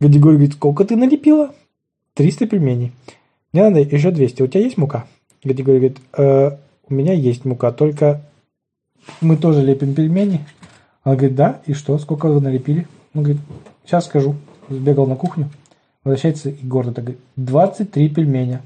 Гадигорий 0.00 0.36
говорит, 0.36 0.54
сколько 0.54 0.84
ты 0.84 0.96
налепила? 0.96 1.54
300 2.14 2.46
пельменей. 2.46 2.92
Мне 3.52 3.64
надо 3.64 3.80
еще 3.80 4.10
200. 4.10 4.42
У 4.42 4.46
тебя 4.46 4.62
есть 4.62 4.78
мука? 4.78 5.06
Гадигорий 5.44 5.78
говорит, 5.78 5.98
«Э, 6.16 6.56
у 6.90 6.94
меня 6.94 7.12
есть 7.12 7.44
мука, 7.44 7.72
только 7.72 8.20
мы 9.20 9.36
тоже 9.36 9.62
лепим 9.62 9.94
пельмени. 9.94 10.44
Она 11.02 11.16
говорит, 11.16 11.36
да, 11.36 11.60
и 11.66 11.72
что, 11.72 11.96
сколько 11.98 12.26
вы 12.26 12.40
налепили? 12.40 12.86
Он 13.14 13.22
говорит, 13.22 13.42
сейчас 13.84 14.04
скажу. 14.04 14.34
Сбегал 14.68 15.06
на 15.06 15.16
кухню, 15.16 15.50
возвращается 16.04 16.50
и 16.50 16.64
гордо 16.64 16.92
так 16.92 17.04
говорит, 17.04 17.22
23 17.36 18.08
пельменя. 18.10 18.62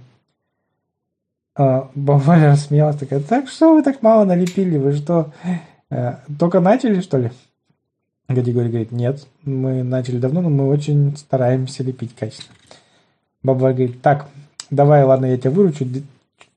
А, 1.56 1.88
баба 1.94 2.18
Валя 2.18 2.50
рассмеялась, 2.50 2.96
такая, 2.96 3.20
так 3.20 3.48
что 3.48 3.74
вы 3.74 3.82
так 3.82 4.02
мало 4.02 4.24
налепили, 4.24 4.76
вы 4.76 4.92
что, 4.92 5.32
э, 5.88 6.16
только 6.38 6.60
начали, 6.60 7.00
что 7.00 7.16
ли? 7.16 7.30
Гадигорий 8.28 8.68
говорит, 8.68 8.92
нет, 8.92 9.26
мы 9.44 9.82
начали 9.82 10.18
давно, 10.18 10.42
но 10.42 10.50
мы 10.50 10.68
очень 10.68 11.16
стараемся 11.16 11.82
лепить 11.82 12.14
качественно. 12.14 12.56
Баба 13.42 13.72
говорит, 13.72 14.02
так, 14.02 14.28
давай, 14.70 15.04
ладно, 15.04 15.26
я 15.26 15.38
тебя 15.38 15.52
выручу, 15.52 15.86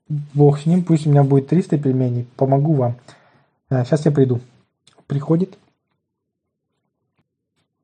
бог 0.08 0.60
с 0.60 0.66
ним, 0.66 0.84
пусть 0.84 1.06
у 1.06 1.10
меня 1.10 1.22
будет 1.22 1.48
300 1.48 1.78
пельменей, 1.78 2.26
помогу 2.36 2.74
вам. 2.74 2.96
сейчас 3.70 4.04
я 4.04 4.10
приду. 4.10 4.40
Приходит 5.06 5.58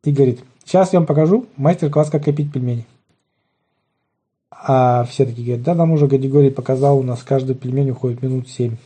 и 0.03 0.13
говорит, 0.13 0.41
сейчас 0.65 0.93
я 0.93 1.01
вам 1.01 1.07
покажу 1.07 1.47
мастер-класс, 1.57 2.11
как 2.11 2.27
лепить 2.27 2.53
пельмени. 2.53 2.87
А 4.51 5.05
все 5.05 5.27
такие 5.27 5.47
говорят, 5.47 5.65
да, 5.65 5.75
нам 5.75 5.93
уже 5.93 6.07
Гадигорий 6.07 6.51
показал, 6.51 6.99
у 6.99 7.03
нас 7.03 7.23
каждый 7.23 7.55
пельмень 7.55 7.91
уходит 7.91 8.23
минут 8.23 8.49
7. 8.49 8.77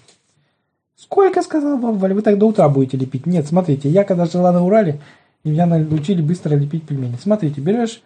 Сколько, 0.96 1.42
сказал 1.42 1.79
баба 1.79 1.96
Валя, 1.96 2.14
вы 2.14 2.22
так 2.22 2.38
до 2.38 2.46
утра 2.46 2.68
будете 2.68 2.96
лепить? 2.96 3.27
Нет, 3.27 3.46
смотрите, 3.46 3.88
я 3.88 4.03
когда 4.03 4.24
жила 4.27 4.51
на 4.51 4.64
Урале, 4.64 5.01
и 5.44 5.51
меня 5.51 5.66
научили 5.66 6.20
быстро 6.20 6.57
лепить 6.57 6.85
пельмени. 6.85 7.16
Смотрите, 7.22 7.61
берешь, 7.61 8.03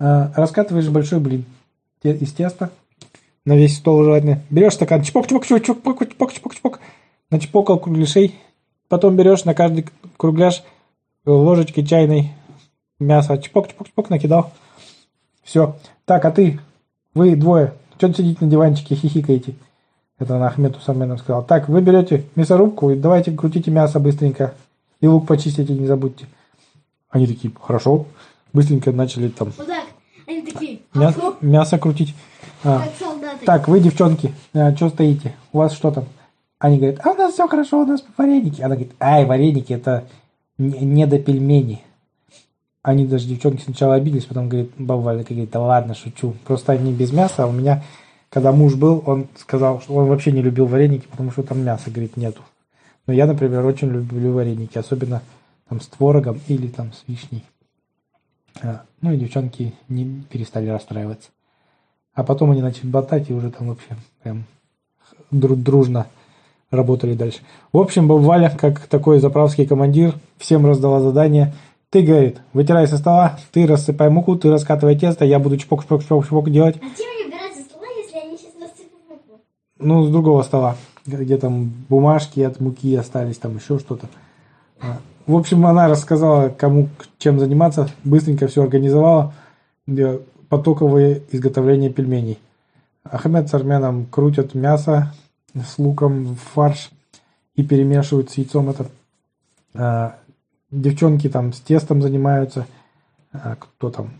э, 0.00 0.28
раскатываешь 0.34 0.88
большой 0.88 1.20
блин 1.20 1.44
из 2.02 2.32
теста, 2.32 2.70
на 3.44 3.56
весь 3.56 3.76
стол 3.76 4.04
желательно. 4.04 4.42
Берешь 4.50 4.74
стакан, 4.74 5.02
чпок, 5.02 5.26
чпок, 5.26 5.44
чпок, 5.44 5.62
чпок, 5.62 6.08
чпок, 6.08 6.32
чпок, 6.32 6.54
чпок, 6.54 6.80
начпокал 7.30 7.78
кругляшей, 7.78 8.34
потом 8.88 9.16
берешь 9.16 9.44
на 9.44 9.54
каждый 9.54 9.86
кругляш 10.16 10.62
ложечкой 11.24 11.86
чайной 11.86 12.32
мясо, 12.98 13.38
чпок, 13.38 13.68
чпок, 13.68 13.88
чпок, 13.88 14.10
накидал. 14.10 14.52
Все. 15.42 15.76
Так, 16.04 16.24
а 16.24 16.30
ты, 16.30 16.60
вы 17.14 17.36
двое, 17.36 17.74
что 17.96 18.12
сидите 18.12 18.44
на 18.44 18.50
диванчике, 18.50 18.94
хихикаете? 18.94 19.54
Это 20.18 20.38
на 20.38 20.46
Ахмету 20.46 20.80
Саменом 20.80 21.18
сказал. 21.18 21.44
Так, 21.44 21.68
вы 21.68 21.80
берете 21.80 22.24
мясорубку 22.36 22.90
и 22.90 22.96
давайте 22.96 23.32
крутите 23.32 23.70
мясо 23.70 23.98
быстренько. 23.98 24.54
И 25.00 25.06
лук 25.06 25.26
почистите, 25.26 25.72
не 25.72 25.86
забудьте. 25.86 26.26
Они 27.10 27.26
такие, 27.26 27.52
хорошо. 27.60 28.06
Быстренько 28.52 28.92
начали 28.92 29.28
там 29.28 29.52
Вот 29.56 29.66
так. 29.66 29.84
Они 30.28 30.42
такие, 30.42 30.80
мясо, 30.94 31.34
мясо 31.40 31.78
крутить. 31.78 32.14
А, 32.62 32.80
как. 32.80 33.11
Так, 33.44 33.68
вы, 33.68 33.80
девчонки, 33.80 34.32
что 34.52 34.88
стоите? 34.88 35.34
У 35.52 35.58
вас 35.58 35.72
что 35.72 35.90
там? 35.90 36.04
Они 36.58 36.78
говорят, 36.78 37.04
а 37.04 37.10
у 37.10 37.14
нас 37.14 37.34
все 37.34 37.48
хорошо, 37.48 37.82
у 37.82 37.86
нас 37.86 38.04
вареники. 38.16 38.60
Она 38.60 38.76
говорит, 38.76 38.92
ай, 39.00 39.24
вареники, 39.24 39.72
это 39.72 40.04
не, 40.58 41.06
до 41.06 41.18
пельменей. 41.18 41.82
Они 42.82 43.06
даже, 43.06 43.26
девчонки, 43.26 43.62
сначала 43.62 43.94
обиделись, 43.94 44.26
потом 44.26 44.48
говорит, 44.48 44.72
баба 44.76 45.00
Валя 45.00 45.24
говорит, 45.24 45.50
да 45.50 45.60
ладно, 45.60 45.94
шучу. 45.94 46.34
Просто 46.44 46.72
они 46.72 46.92
без 46.92 47.12
мяса, 47.12 47.44
а 47.44 47.46
у 47.46 47.52
меня, 47.52 47.82
когда 48.28 48.52
муж 48.52 48.74
был, 48.74 49.02
он 49.06 49.28
сказал, 49.36 49.80
что 49.80 49.94
он 49.94 50.08
вообще 50.08 50.32
не 50.32 50.42
любил 50.42 50.66
вареники, 50.66 51.06
потому 51.08 51.30
что 51.30 51.42
там 51.42 51.64
мяса, 51.64 51.90
говорит, 51.90 52.16
нету. 52.16 52.42
Но 53.06 53.12
я, 53.12 53.26
например, 53.26 53.64
очень 53.64 53.88
люблю 53.88 54.32
вареники, 54.32 54.78
особенно 54.78 55.22
там 55.68 55.80
с 55.80 55.86
творогом 55.86 56.40
или 56.48 56.68
там 56.68 56.92
с 56.92 57.04
вишней. 57.06 57.44
А, 58.62 58.82
Ну 59.00 59.12
и 59.12 59.16
девчонки 59.16 59.74
не 59.88 60.22
перестали 60.30 60.68
расстраиваться. 60.68 61.30
А 62.14 62.24
потом 62.24 62.50
они 62.50 62.60
начали 62.60 62.86
болтать 62.86 63.30
и 63.30 63.32
уже 63.32 63.50
там 63.50 63.68
вообще 63.68 63.96
прям 64.22 64.44
дру- 65.30 65.56
дружно 65.56 66.06
работали 66.70 67.14
дальше. 67.14 67.40
В 67.72 67.78
общем, 67.78 68.06
баба 68.08 68.20
Валя, 68.20 68.50
как 68.58 68.80
такой 68.86 69.18
заправский 69.18 69.66
командир, 69.66 70.14
всем 70.38 70.66
раздала 70.66 71.00
задание. 71.00 71.54
Ты, 71.90 72.02
говорит, 72.02 72.40
вытирай 72.54 72.86
со 72.86 72.96
стола, 72.96 73.38
ты 73.52 73.66
рассыпай 73.66 74.08
муку, 74.08 74.36
ты 74.36 74.50
раскатывай 74.50 74.96
тесто, 74.98 75.24
я 75.24 75.38
буду 75.38 75.56
чпок, 75.58 75.84
чпок, 75.84 76.02
чпок, 76.02 76.26
чпок 76.26 76.50
делать. 76.50 76.76
А 76.76 76.80
чем 76.80 77.06
они 77.14 77.26
убирать 77.26 77.54
со 77.54 77.62
стола, 77.62 77.84
если 78.02 78.18
они 78.18 78.36
сейчас 78.38 78.52
рассыпят 78.60 78.92
муку? 79.08 79.40
Ну, 79.78 80.04
с 80.06 80.10
другого 80.10 80.42
стола, 80.42 80.76
где 81.06 81.36
там 81.36 81.70
бумажки 81.88 82.40
от 82.40 82.60
муки 82.60 82.94
остались, 82.94 83.36
там 83.38 83.56
еще 83.56 83.78
что-то. 83.78 84.06
А, 84.80 84.98
В 85.26 85.36
общем, 85.36 85.66
она 85.66 85.88
рассказала, 85.88 86.48
кому 86.48 86.88
чем 87.18 87.38
заниматься, 87.38 87.88
быстренько 88.04 88.48
все 88.48 88.62
организовала. 88.62 89.34
Потоковое 90.52 91.22
изготовление 91.30 91.88
пельменей. 91.88 92.38
Ахмед 93.04 93.48
с 93.48 93.54
Арменом 93.54 94.04
крутят 94.04 94.54
мясо 94.54 95.14
с 95.54 95.78
луком 95.78 96.34
в 96.34 96.36
фарш 96.36 96.90
и 97.54 97.62
перемешивают 97.62 98.30
с 98.30 98.34
яйцом 98.34 98.68
это. 98.68 98.90
А, 99.72 100.16
Девчонки 100.70 101.30
там 101.30 101.54
с 101.54 101.60
тестом 101.60 102.02
занимаются. 102.02 102.66
А, 103.32 103.56
Кто 103.58 103.88
там? 103.88 104.10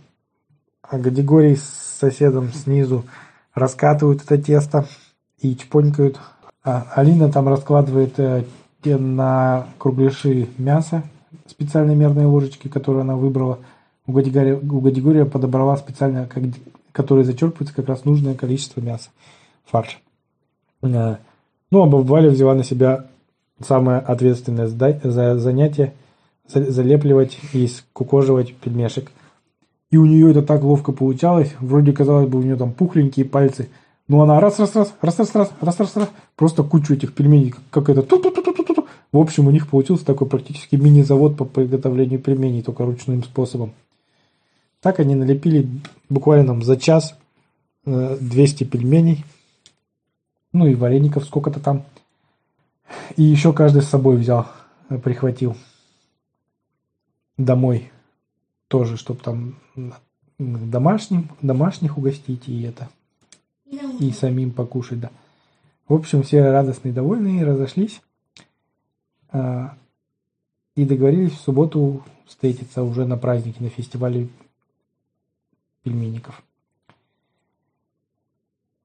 А 0.81 0.97
Гадигорий 0.97 1.55
с 1.55 1.65
соседом 2.01 2.51
снизу 2.51 3.05
раскатывают 3.53 4.23
это 4.23 4.39
тесто 4.39 4.87
и 5.39 5.55
чпонькают. 5.55 6.19
А 6.65 6.87
Алина 6.95 7.31
там 7.31 7.47
раскладывает 7.47 8.19
э, 8.19 8.47
на 8.87 9.67
кругляши 9.77 10.49
мясо 10.57 11.03
специальной 11.47 11.95
мерной 11.95 12.25
ложечки, 12.25 12.69
которую 12.69 13.03
она 13.03 13.17
выбрала. 13.17 13.59
У 14.07 14.13
Угадигория 14.13 15.25
подобрала 15.25 15.77
специально, 15.77 16.29
которые 16.93 17.25
зачерпываются 17.25 17.75
как 17.75 17.89
раз 17.89 18.05
нужное 18.05 18.35
количество 18.35 18.81
мяса, 18.81 19.11
фарш. 19.65 20.01
Э, 20.83 21.17
ну, 21.71 21.83
а 21.83 21.87
Баввали 21.87 22.29
взяла 22.29 22.55
на 22.55 22.65
себя 22.65 23.07
самое 23.61 23.99
ответственное 23.99 24.67
за 24.67 25.39
занятие– 25.39 25.95
залепливать 26.49 27.39
и 27.53 27.67
скукоживать 27.67 28.55
пельмешек. 28.55 29.11
И 29.91 29.97
у 29.97 30.07
нее 30.07 30.31
это 30.31 30.43
так 30.43 30.63
ловко 30.63 30.93
получалось, 30.93 31.55
вроде 31.61 31.93
казалось 31.93 32.29
бы 32.29 32.39
у 32.39 32.43
нее 32.43 32.57
там 32.57 32.73
пухленькие 32.73 33.27
пальцы, 33.27 33.69
но 34.09 34.23
она 34.23 34.41
раз-раз-раз, 34.41 34.95
раз-раз-раз, 35.01 35.53
раз-раз-раз, 35.61 36.11
просто 36.35 36.63
кучу 36.63 36.95
этих 36.95 37.15
пельменей, 37.15 37.55
как 37.71 37.91
это, 37.91 38.03
в 38.03 39.19
общем, 39.19 39.47
у 39.47 39.51
них 39.51 39.69
получился 39.69 40.07
такой 40.07 40.27
практически 40.27 40.77
мини-завод 40.77 41.37
по 41.37 41.45
приготовлению 41.45 42.19
пельменей, 42.19 42.63
только 42.63 42.87
ручным 42.87 43.23
способом. 43.23 43.73
Так 44.83 44.99
они 44.99 45.15
налепили 45.15 45.69
буквально 46.09 46.49
там 46.49 46.63
за 46.63 46.77
час 46.77 47.17
э, 47.87 48.19
200 48.21 48.65
пельменей. 48.65 49.25
Ну 50.53 50.67
и 50.67 50.75
вареников 50.75 51.25
сколько-то 51.25 51.61
там. 51.61 51.85
И 53.17 53.23
еще 53.23 53.53
каждый 53.53 53.83
с 53.83 53.89
собой 53.89 54.17
взял, 54.17 54.49
э, 54.89 54.99
прихватил. 54.99 55.57
Домой 57.39 57.93
тоже, 58.67 58.97
чтобы 58.97 59.21
там 59.21 59.55
домашним, 60.39 61.31
домашних 61.41 61.97
угостить 61.97 62.49
и 62.49 62.63
это, 62.63 62.89
и 64.01 64.11
самим 64.11 64.51
покушать, 64.51 65.01
да. 65.01 65.11
В 65.89 65.95
общем, 65.95 66.23
все 66.23 66.51
радостные, 66.51 66.93
довольные, 66.93 67.45
разошлись. 67.45 68.01
А, 69.31 69.77
И 70.75 70.85
договорились 70.85 71.33
в 71.33 71.41
субботу 71.41 72.03
встретиться 72.27 72.83
уже 72.83 73.05
на 73.05 73.17
празднике, 73.17 73.63
на 73.63 73.69
фестивале 73.69 74.29
пельменников. 75.83 76.43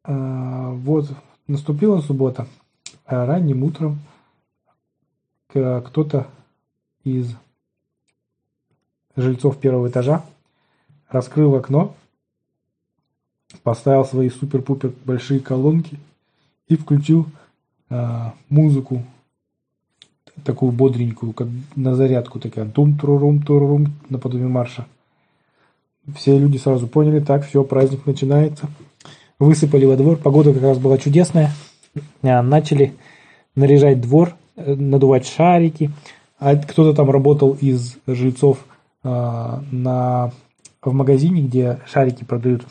А, 0.03 0.71
Вот, 0.71 1.10
наступила 1.47 2.01
суббота. 2.01 2.47
А 3.05 3.25
Ранним 3.25 3.63
утром 3.63 3.99
кто-то 5.47 6.27
из 7.03 7.33
жильцов 9.15 9.60
первого 9.60 9.89
этажа 9.89 10.23
раскрыл 11.10 11.55
окно, 11.55 11.95
поставил 13.63 14.05
свои 14.05 14.29
супер-пупер 14.29 14.93
большие 15.05 15.39
колонки 15.39 15.97
и 16.67 16.75
включил 16.75 17.27
а, 17.89 18.36
музыку 18.49 19.03
такую 20.43 20.71
бодренькую, 20.71 21.33
как 21.33 21.47
на 21.75 21.95
зарядку, 21.95 22.39
такая 22.39 22.69
тум 22.69 22.97
турурум 22.97 23.41
турурум 23.41 23.93
наподобие 24.10 24.47
марша. 24.47 24.86
Все 26.15 26.38
люди 26.38 26.58
сразу 26.58 26.88
поняли, 26.88 27.20
так, 27.20 27.46
все, 27.46 27.63
праздник 27.63 28.06
начинается. 28.06 28.70
Высыпали 29.39 29.86
во 29.86 29.96
двор, 29.96 30.17
погода 30.17 30.54
как 30.54 30.63
раз 30.63 30.78
была 30.78 30.98
чудесная. 30.98 31.52
А, 32.24 32.41
Начали 32.41 32.93
наряжать 33.56 34.02
двор, 34.02 34.36
э, 34.56 34.76
надувать 34.76 35.28
шарики. 35.28 35.91
А 36.39 36.56
кто-то 36.56 36.93
там 36.93 37.10
работал 37.10 37.58
из 37.60 37.98
жильцов 38.08 38.65
а, 39.04 39.63
на, 39.72 40.32
в 40.82 40.93
магазине, 40.93 41.41
где 41.41 41.80
шарики 41.86 42.24
продают 42.24 42.63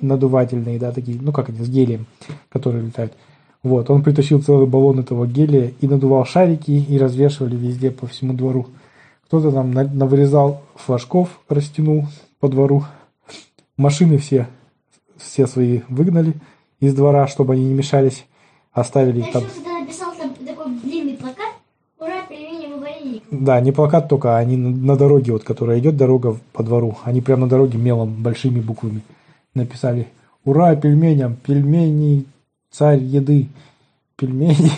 надувательные, 0.00 0.78
да, 0.78 0.92
такие, 0.92 1.18
ну 1.20 1.32
как 1.32 1.48
они, 1.48 1.58
с 1.60 1.68
гелием, 1.68 2.06
которые 2.48 2.84
летают. 2.84 3.14
Вот, 3.62 3.88
он 3.90 4.02
притащил 4.02 4.42
целый 4.42 4.66
баллон 4.66 4.98
этого 4.98 5.26
гелия 5.26 5.72
и 5.80 5.86
надувал 5.86 6.24
шарики 6.24 6.72
и 6.72 6.98
развешивали 6.98 7.56
везде 7.56 7.90
по 7.90 8.06
всему 8.06 8.34
двору. 8.34 8.66
Кто-то 9.32 9.50
там 9.50 9.72
на- 9.72 9.84
навырезал 9.84 10.60
флажков, 10.74 11.40
растянул 11.48 12.04
по 12.38 12.48
двору. 12.50 12.84
Машины 13.78 14.18
все, 14.18 14.46
все 15.16 15.46
свои 15.46 15.80
выгнали 15.88 16.34
из 16.80 16.94
двора, 16.94 17.26
чтобы 17.26 17.54
они 17.54 17.64
не 17.64 17.72
мешались. 17.72 18.26
Оставили 18.72 19.20
Я 19.20 19.32
там. 19.32 19.44
тогда 19.44 19.80
написал 19.80 20.12
такой 20.12 20.74
длинный 20.82 21.16
плакат. 21.16 21.54
Ура, 21.98 22.26
пельмени 22.28 22.74
в 22.74 22.80
варениках. 22.80 23.28
Да, 23.30 23.58
не 23.62 23.72
плакат 23.72 24.10
только, 24.10 24.36
а 24.36 24.38
они 24.38 24.58
на, 24.58 24.68
на 24.68 24.96
дороге, 24.98 25.32
вот, 25.32 25.44
которая 25.44 25.78
идет 25.78 25.96
дорога 25.96 26.36
по 26.52 26.62
двору. 26.62 26.98
Они 27.02 27.22
прямо 27.22 27.44
на 27.44 27.48
дороге 27.48 27.78
мелом, 27.78 28.22
большими 28.22 28.60
буквами 28.60 29.00
написали 29.54 30.08
«Ура 30.44 30.76
пельменям! 30.76 31.36
Пельмени– 31.36 32.26
царь 32.70 33.00
еды! 33.02 33.48
Пельмени! 34.16 34.72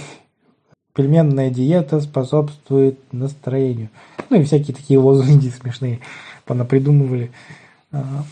Пельменная 0.95 1.51
диета 1.51 2.01
способствует 2.01 2.99
настроению». 3.13 3.91
Ну 4.31 4.41
и 4.41 4.45
всякие 4.45 4.75
такие 4.75 4.99
лозунги 4.99 5.49
смешные 5.49 6.01
понапридумывали. 6.45 7.31
А, 7.93 8.25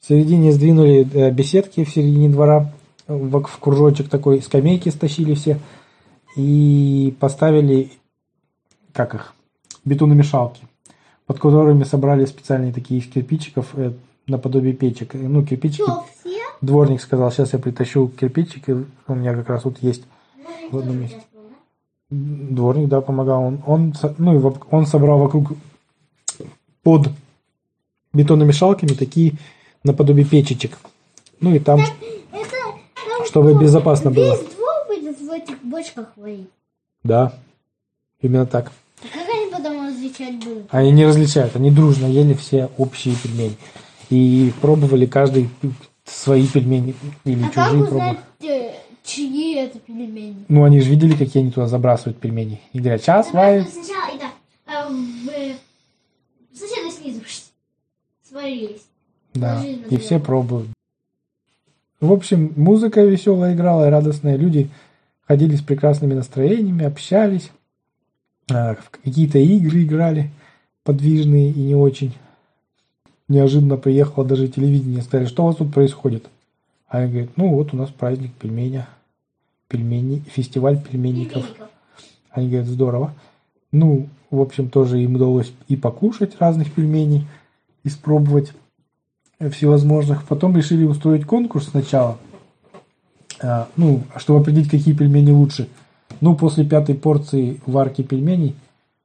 В 0.00 0.06
середине 0.08 0.52
сдвинули 0.52 1.06
э, 1.12 1.30
беседки 1.30 1.84
в 1.84 1.90
середине 1.90 2.28
двора, 2.28 2.72
в, 3.06 3.42
кружочек 3.58 4.08
такой, 4.08 4.40
скамейки 4.40 4.88
стащили 4.88 5.34
все 5.34 5.58
и 6.36 7.14
поставили, 7.18 7.92
как 8.92 9.14
их, 9.14 9.34
бетономешалки, 9.84 10.62
под 11.26 11.38
которыми 11.38 11.84
собрали 11.84 12.24
специальные 12.24 12.72
такие 12.72 13.00
из 13.00 13.06
кирпичиков, 13.06 13.68
э, 13.74 13.92
наподобие 14.26 14.72
печек. 14.72 15.14
Ну, 15.14 15.44
кирпичики. 15.44 15.82
Что, 15.82 16.06
все? 16.20 16.40
Дворник 16.60 17.00
сказал, 17.00 17.30
сейчас 17.30 17.52
я 17.52 17.58
притащу 17.58 18.08
кирпичик, 18.08 18.68
и 18.68 18.72
у 18.72 19.14
меня 19.14 19.34
как 19.34 19.48
раз 19.48 19.64
вот 19.64 19.78
есть 19.82 20.04
в 20.70 20.78
одном 20.78 21.00
месте. 21.00 21.20
Дворник, 22.10 22.88
да, 22.88 23.00
помогал. 23.00 23.42
Он, 23.44 23.62
он, 23.66 23.94
ну, 24.18 24.38
и 24.38 24.54
он 24.70 24.86
собрал 24.86 25.18
вокруг 25.18 25.52
под 26.82 27.08
бетономешалками 28.12 28.90
такие 28.90 29.34
наподобие 29.84 30.26
печечек. 30.26 30.78
Ну 31.40 31.54
и 31.54 31.58
там, 31.58 31.80
Это 31.80 31.90
там 32.30 33.26
чтобы 33.26 33.52
что, 33.52 33.60
безопасно 33.60 34.10
было. 34.10 34.36
Весь 34.36 34.54
двор 34.54 34.74
будет 34.88 35.20
в 35.20 35.30
этих 35.30 35.62
бочках 35.62 36.08
варить. 36.16 36.50
Да, 37.02 37.32
именно 38.20 38.46
так. 38.46 38.72
А 39.02 39.18
как 39.18 39.28
они 39.34 39.50
потом 39.50 39.86
различать 39.86 40.36
будут? 40.44 40.66
Они 40.70 40.90
не 40.90 41.06
различают, 41.06 41.56
они 41.56 41.70
дружно 41.70 42.06
ели 42.06 42.34
все 42.34 42.70
общие 42.76 43.14
пельмени. 43.14 43.56
И 44.10 44.52
пробовали 44.60 45.06
каждый 45.06 45.48
свои 46.04 46.46
пельмени 46.46 46.94
или 47.24 47.44
А 47.44 47.48
как 47.48 47.68
чужие 47.68 47.84
узнать, 47.84 48.18
пробовали. 48.40 48.74
Чьи 49.04 49.54
это 49.56 49.78
пельмени? 49.78 50.44
Ну, 50.48 50.64
они 50.64 50.80
же 50.80 50.90
видели, 50.90 51.14
какие 51.14 51.42
они 51.42 51.52
туда 51.52 51.66
забрасывают 51.66 52.18
пельмени. 52.18 52.60
И 52.72 52.78
говорят, 52.78 53.02
сейчас 53.02 53.32
варят. 53.32 53.68
Сначала 53.68 54.14
это 54.14 54.26
э, 54.66 55.54
в 56.52 56.56
соседа 56.56 56.90
снизу 56.90 57.20
сварились. 58.22 58.82
Да, 59.34 59.64
и 59.64 59.96
все 59.96 60.18
пробуют. 60.18 60.68
В 62.00 62.12
общем, 62.12 62.52
музыка 62.56 63.02
веселая 63.02 63.54
играла, 63.54 63.86
и 63.86 63.90
радостные 63.90 64.36
люди 64.36 64.70
ходили 65.26 65.54
с 65.54 65.60
прекрасными 65.60 66.14
настроениями, 66.14 66.84
общались, 66.84 67.50
а, 68.50 68.74
в 68.74 68.90
какие-то 68.90 69.38
игры 69.38 69.84
играли, 69.84 70.30
подвижные 70.82 71.50
и 71.50 71.60
не 71.60 71.74
очень. 71.74 72.14
Неожиданно 73.28 73.76
приехало 73.76 74.24
даже 74.24 74.48
телевидение, 74.48 75.02
сказали, 75.02 75.28
что 75.28 75.44
у 75.44 75.46
вас 75.46 75.56
тут 75.56 75.72
происходит? 75.72 76.26
А 76.90 76.98
они 76.98 77.12
говорят, 77.12 77.30
ну 77.36 77.54
вот 77.54 77.72
у 77.72 77.76
нас 77.76 77.88
праздник 77.88 78.32
пельменя, 78.34 78.88
пельмени, 79.68 80.24
фестиваль 80.28 80.78
пельменников. 80.78 81.44
Пельменников. 81.44 81.68
Они 82.32 82.48
говорят, 82.48 82.66
здорово. 82.66 83.14
Ну, 83.70 84.08
в 84.30 84.40
общем, 84.40 84.68
тоже 84.68 85.00
им 85.00 85.14
удалось 85.14 85.52
и 85.68 85.76
покушать 85.76 86.36
разных 86.40 86.72
пельменей, 86.72 87.26
испробовать 87.84 88.52
всевозможных. 89.38 90.24
Потом 90.24 90.56
решили 90.56 90.84
устроить 90.84 91.24
конкурс 91.24 91.68
сначала, 91.68 92.18
а, 93.40 93.68
ну, 93.76 94.02
чтобы 94.16 94.40
определить, 94.40 94.68
какие 94.68 94.92
пельмени 94.92 95.30
лучше. 95.30 95.68
Ну, 96.20 96.36
после 96.36 96.64
пятой 96.64 96.96
порции 96.96 97.60
варки 97.66 98.02
пельменей 98.02 98.56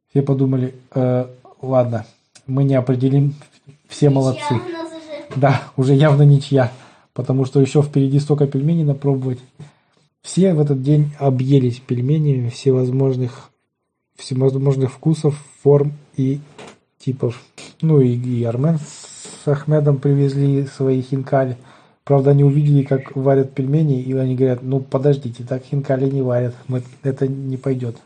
все 0.10 0.24
подумали, 0.24 0.74
«Э, 0.96 1.28
ладно, 1.62 2.06
мы 2.48 2.64
не 2.64 2.74
определим, 2.74 3.36
все 3.88 4.10
молодцы. 4.10 4.56
Ничья 4.56 4.80
нас 4.80 4.88
уже. 4.88 5.40
Да, 5.40 5.62
уже 5.78 5.94
явно 5.94 6.24
ничья, 6.24 6.72
потому 7.16 7.46
что 7.46 7.62
еще 7.62 7.82
впереди 7.82 8.20
столько 8.20 8.46
пельменей 8.46 8.84
напробовать. 8.84 9.40
Все 10.22 10.54
в 10.54 10.60
этот 10.60 10.84
день 10.84 11.12
объелись 11.18 11.80
пельменями 11.80 12.50
всевозможных, 12.50 13.50
всевозможных 14.18 14.92
вкусов, 14.92 15.42
форм 15.64 15.94
и 16.18 16.42
типов. 17.00 17.42
Ну 17.82 18.02
и, 18.02 18.16
и 18.16 18.44
Армен 18.44 18.78
с 18.80 19.48
Ахмедом 19.48 19.98
привезли 19.98 20.66
свои 20.68 21.02
хинкали. 21.02 21.58
Правда, 22.04 22.32
они 22.32 22.44
увидели, 22.44 22.84
как 22.84 23.16
варят 23.16 23.54
пельмени, 23.54 24.02
и 24.02 24.14
они 24.14 24.36
говорят, 24.36 24.62
ну 24.62 24.80
подождите, 24.80 25.44
так 25.44 25.64
хинкали 25.64 26.10
не 26.10 26.22
варят, 26.22 26.56
мы, 26.68 26.84
это 27.02 27.28
не 27.28 27.58
пойдет. 27.58 27.98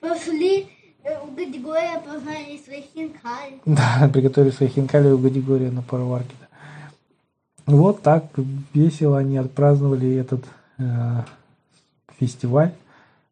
Пошли 0.00 0.68
э, 1.02 1.18
в 1.18 1.34
Гадигория, 1.34 2.00
пожали 2.00 2.60
своих 2.64 2.84
хинкали. 2.94 3.60
Да, 3.64 4.08
приготовили 4.12 4.50
свои 4.50 4.68
хинкали 4.68 5.08
у 5.08 5.18
Гадигория 5.18 5.70
на 5.70 5.82
пароварке. 5.82 6.34
да. 6.40 6.49
Вот 7.66 8.02
так 8.02 8.24
весело 8.74 9.18
они 9.18 9.36
отпраздновали 9.36 10.14
этот 10.16 10.44
э, 10.78 11.22
фестиваль. 12.18 12.72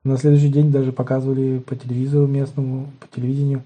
На 0.05 0.17
следующий 0.17 0.49
день 0.49 0.71
даже 0.71 0.93
показывали 0.93 1.59
по 1.59 1.77
телевизору 1.77 2.27
местному, 2.27 2.89
по 3.01 3.07
телевидению 3.09 3.63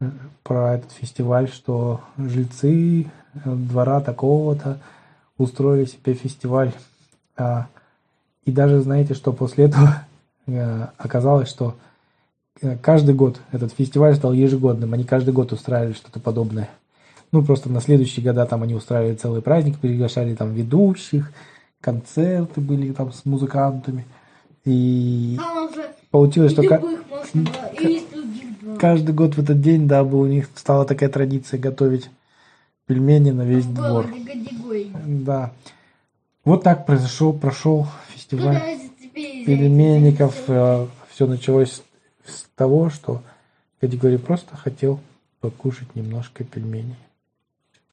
э, 0.00 0.10
про 0.42 0.74
этот 0.74 0.92
фестиваль, 0.92 1.48
что 1.48 2.00
жильцы 2.16 3.02
э, 3.02 3.06
двора 3.44 4.00
такого-то 4.00 4.78
устроили 5.38 5.84
себе 5.84 6.14
фестиваль. 6.14 6.72
А, 7.36 7.66
и 8.44 8.52
даже 8.52 8.80
знаете, 8.80 9.14
что 9.14 9.32
после 9.32 9.66
этого 9.66 10.04
э, 10.46 10.86
оказалось, 10.96 11.48
что 11.48 11.76
э, 12.62 12.76
каждый 12.78 13.14
год 13.14 13.40
этот 13.52 13.72
фестиваль 13.72 14.14
стал 14.16 14.32
ежегодным. 14.32 14.94
Они 14.94 15.04
каждый 15.04 15.34
год 15.34 15.52
устраивали 15.52 15.92
что-то 15.92 16.20
подобное. 16.20 16.70
Ну, 17.32 17.42
просто 17.44 17.70
на 17.70 17.80
следующие 17.80 18.24
года 18.24 18.46
там 18.46 18.62
они 18.62 18.74
устраивали 18.74 19.14
целый 19.14 19.42
праздник, 19.42 19.78
приглашали 19.78 20.34
там 20.34 20.52
ведущих, 20.54 21.32
концерты 21.80 22.60
были 22.60 22.92
там 22.92 23.12
с 23.12 23.24
музыкантами. 23.24 24.04
И 24.64 25.38
уже 25.70 25.90
получилось, 26.10 26.52
что 26.52 26.62
ка- 26.62 26.76
любых 26.76 27.00
можно 27.10 27.42
было, 27.42 27.80
и 27.80 28.06
каждый 28.78 29.14
год 29.14 29.34
в 29.34 29.40
этот 29.40 29.60
день, 29.60 29.86
да, 29.86 30.02
был, 30.04 30.20
у 30.20 30.26
них 30.26 30.48
стала 30.54 30.84
такая 30.84 31.08
традиция 31.08 31.58
готовить 31.58 32.10
пельмени 32.86 33.30
на 33.30 33.42
весь 33.42 33.64
В 33.64 33.74
двор. 33.74 34.06
Да. 35.06 35.52
Вот 36.44 36.62
так 36.62 36.86
произошел, 36.86 37.32
прошел 37.32 37.86
фестиваль 38.14 38.60
пельменников. 39.14 40.48
взять? 40.48 40.88
Все 41.10 41.26
началось 41.26 41.82
с 42.24 42.44
того, 42.54 42.90
что 42.90 43.22
Категорий 43.80 44.18
просто 44.18 44.56
хотел 44.56 45.00
покушать 45.40 45.94
немножко 45.94 46.44
пельменей. 46.44 46.96